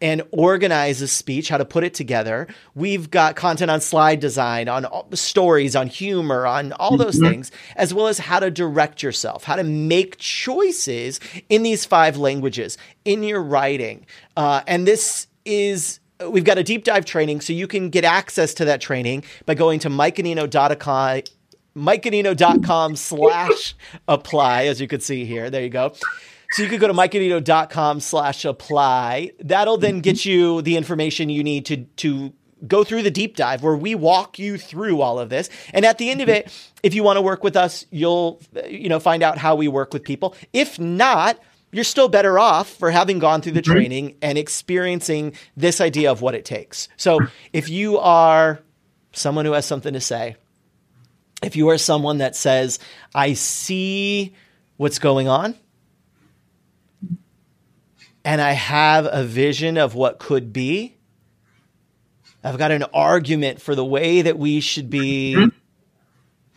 and 0.00 0.22
organize 0.32 1.02
a 1.02 1.08
speech, 1.08 1.48
how 1.48 1.58
to 1.58 1.64
put 1.64 1.84
it 1.84 1.94
together. 1.94 2.48
We've 2.74 3.10
got 3.10 3.36
content 3.36 3.70
on 3.70 3.80
slide 3.80 4.20
design, 4.20 4.68
on 4.68 4.86
stories, 5.14 5.76
on 5.76 5.86
humor, 5.86 6.46
on 6.46 6.72
all 6.74 6.96
those 6.96 7.16
mm-hmm. 7.16 7.30
things, 7.30 7.52
as 7.76 7.92
well 7.92 8.06
as 8.06 8.18
how 8.18 8.40
to 8.40 8.50
direct 8.50 9.02
yourself, 9.02 9.44
how 9.44 9.56
to 9.56 9.64
make 9.64 10.16
choices 10.18 11.20
in 11.48 11.62
these 11.62 11.84
five 11.84 12.16
languages 12.16 12.78
in 13.04 13.22
your 13.22 13.42
writing. 13.42 14.06
Uh, 14.36 14.62
and 14.66 14.86
this 14.86 15.26
is 15.44 16.00
we've 16.28 16.44
got 16.44 16.58
a 16.58 16.62
deep 16.62 16.84
dive 16.84 17.04
training, 17.04 17.40
so 17.40 17.52
you 17.52 17.66
can 17.66 17.90
get 17.90 18.04
access 18.04 18.54
to 18.54 18.64
that 18.66 18.80
training 18.80 19.24
by 19.46 19.54
going 19.54 19.78
to 19.80 19.88
mikeganino.com 19.88 21.22
mikeganino.com 21.76 22.96
slash 22.96 23.74
apply, 24.08 24.64
as 24.64 24.80
you 24.80 24.88
can 24.88 25.00
see 25.00 25.24
here. 25.24 25.50
There 25.50 25.62
you 25.62 25.70
go. 25.70 25.94
So 26.52 26.62
you 26.62 26.68
could 26.68 26.80
go 26.80 26.88
to 26.88 26.94
mikeganino.com 26.94 28.00
slash 28.00 28.44
apply. 28.44 29.32
That'll 29.38 29.78
then 29.78 30.00
get 30.00 30.24
you 30.24 30.62
the 30.62 30.76
information 30.76 31.30
you 31.30 31.44
need 31.44 31.66
to, 31.66 31.84
to 31.84 32.32
go 32.66 32.82
through 32.84 33.02
the 33.02 33.10
deep 33.10 33.36
dive 33.36 33.62
where 33.62 33.76
we 33.76 33.94
walk 33.94 34.38
you 34.38 34.58
through 34.58 35.00
all 35.00 35.18
of 35.18 35.28
this. 35.28 35.48
And 35.72 35.84
at 35.84 35.98
the 35.98 36.10
end 36.10 36.20
of 36.20 36.28
it, 36.28 36.52
if 36.82 36.94
you 36.94 37.02
want 37.02 37.18
to 37.18 37.22
work 37.22 37.44
with 37.44 37.56
us, 37.56 37.86
you'll, 37.90 38.40
you 38.68 38.88
know, 38.88 39.00
find 39.00 39.22
out 39.22 39.38
how 39.38 39.54
we 39.54 39.68
work 39.68 39.92
with 39.92 40.02
people. 40.02 40.34
If 40.52 40.78
not, 40.78 41.38
you're 41.72 41.84
still 41.84 42.08
better 42.08 42.38
off 42.38 42.68
for 42.68 42.90
having 42.90 43.20
gone 43.20 43.42
through 43.42 43.52
the 43.52 43.62
mm-hmm. 43.62 43.72
training 43.72 44.16
and 44.20 44.36
experiencing 44.36 45.34
this 45.56 45.80
idea 45.80 46.10
of 46.10 46.20
what 46.20 46.34
it 46.34 46.44
takes. 46.44 46.88
So 46.96 47.20
if 47.52 47.68
you 47.68 47.98
are 47.98 48.60
someone 49.12 49.44
who 49.44 49.52
has 49.52 49.66
something 49.66 49.92
to 49.92 50.00
say, 50.00 50.36
if 51.42 51.56
you 51.56 51.68
are 51.68 51.78
someone 51.78 52.18
that 52.18 52.36
says, 52.36 52.78
I 53.14 53.34
see 53.34 54.34
what's 54.76 54.98
going 54.98 55.28
on, 55.28 55.54
and 58.24 58.40
I 58.40 58.52
have 58.52 59.08
a 59.10 59.24
vision 59.24 59.76
of 59.76 59.94
what 59.94 60.18
could 60.18 60.52
be. 60.52 60.96
I've 62.42 62.58
got 62.58 62.70
an 62.70 62.84
argument 62.94 63.60
for 63.60 63.74
the 63.74 63.84
way 63.84 64.22
that 64.22 64.38
we 64.38 64.60
should 64.60 64.88
be 64.88 65.34
mm-hmm. 65.36 65.48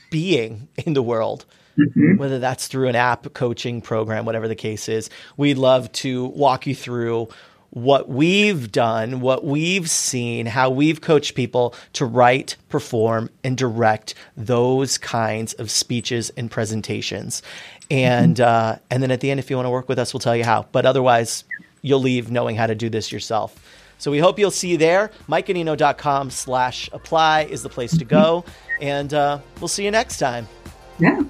being 0.10 0.70
in 0.86 0.94
the 0.94 1.04
world, 1.04 1.46
mm-hmm. 1.78 2.18
whether 2.18 2.40
that's 2.40 2.68
through 2.68 2.88
an 2.88 2.96
app 2.96 3.34
coaching 3.34 3.82
program, 3.82 4.26
whatever 4.26 4.48
the 4.48 4.56
case 4.56 4.88
is. 4.88 5.10
We'd 5.36 5.58
love 5.58 5.92
to 5.94 6.26
walk 6.26 6.68
you 6.68 6.76
through 6.76 7.30
what 7.74 8.08
we've 8.08 8.72
done, 8.72 9.20
what 9.20 9.44
we've 9.44 9.90
seen, 9.90 10.46
how 10.46 10.70
we've 10.70 11.02
coached 11.02 11.34
people 11.34 11.74
to 11.94 12.06
write, 12.06 12.56
perform, 12.70 13.30
and 13.44 13.58
direct 13.58 14.14
those 14.38 15.00
kinds 15.00 15.54
of 15.54 15.72
speeches 15.72 16.32
and 16.38 16.52
presentations. 16.52 17.42
And 17.90 18.40
uh, 18.40 18.78
and 18.92 19.02
then 19.02 19.12
at 19.12 19.22
the 19.22 19.32
end, 19.32 19.40
if 19.40 19.50
you 19.50 19.56
want 19.56 19.66
to 19.66 19.72
work 19.72 19.90
with 19.90 20.00
us, 20.00 20.14
we'll 20.14 20.20
tell 20.20 20.36
you 20.36 20.44
how. 20.44 20.68
But 20.72 20.86
otherwise, 20.86 21.44
you'll 21.82 22.00
leave 22.00 22.32
knowing 22.32 22.56
how 22.56 22.68
to 22.68 22.76
do 22.76 22.90
this 22.90 23.12
yourself. 23.12 23.60
So 23.98 24.12
we 24.12 24.20
hope 24.20 24.38
you'll 24.38 24.52
see 24.52 24.70
you 24.70 24.78
there. 24.78 25.12
MikeGanino.com 25.28 26.30
slash 26.30 26.90
apply 26.94 27.44
is 27.44 27.64
the 27.64 27.70
place 27.70 27.98
to 27.98 28.06
go. 28.06 28.44
And 28.82 29.14
uh, 29.14 29.40
we'll 29.60 29.68
see 29.68 29.86
you 29.86 29.92
next 29.92 30.20
time. 30.20 30.48
Yeah. 31.00 31.24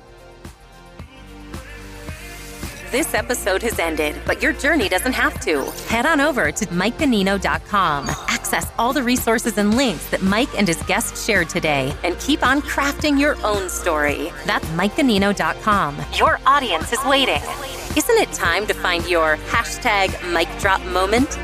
This 2.93 3.15
episode 3.15 3.63
has 3.63 3.79
ended, 3.79 4.21
but 4.23 4.43
your 4.43 4.53
journey 4.53 4.87
doesn't 4.87 5.13
have 5.13 5.39
to. 5.45 5.63
Head 5.89 6.05
on 6.05 6.21
over 6.21 6.51
to 6.51 6.65
MikeGanino.com. 6.67 8.07
Access 8.27 8.71
all 8.77 8.93
the 8.93 9.01
resources 9.01 9.57
and 9.57 9.75
links 9.75 10.11
that 10.11 10.21
Mike 10.21 10.55
and 10.55 10.67
his 10.67 10.79
guests 10.83 11.25
shared 11.25 11.49
today 11.49 11.91
and 12.03 12.19
keep 12.19 12.45
on 12.45 12.61
crafting 12.61 13.19
your 13.19 13.35
own 13.43 13.67
story. 13.67 14.31
That's 14.45 14.67
MikeGanino.com. 14.67 15.97
Your 16.19 16.39
audience 16.45 16.93
is 16.93 17.03
waiting. 17.05 17.41
Isn't 17.97 18.19
it 18.19 18.31
time 18.31 18.67
to 18.67 18.75
find 18.75 19.09
your 19.09 19.37
hashtag 19.37 20.11
mic 20.31 20.47
drop 20.59 20.79
moment? 20.85 21.39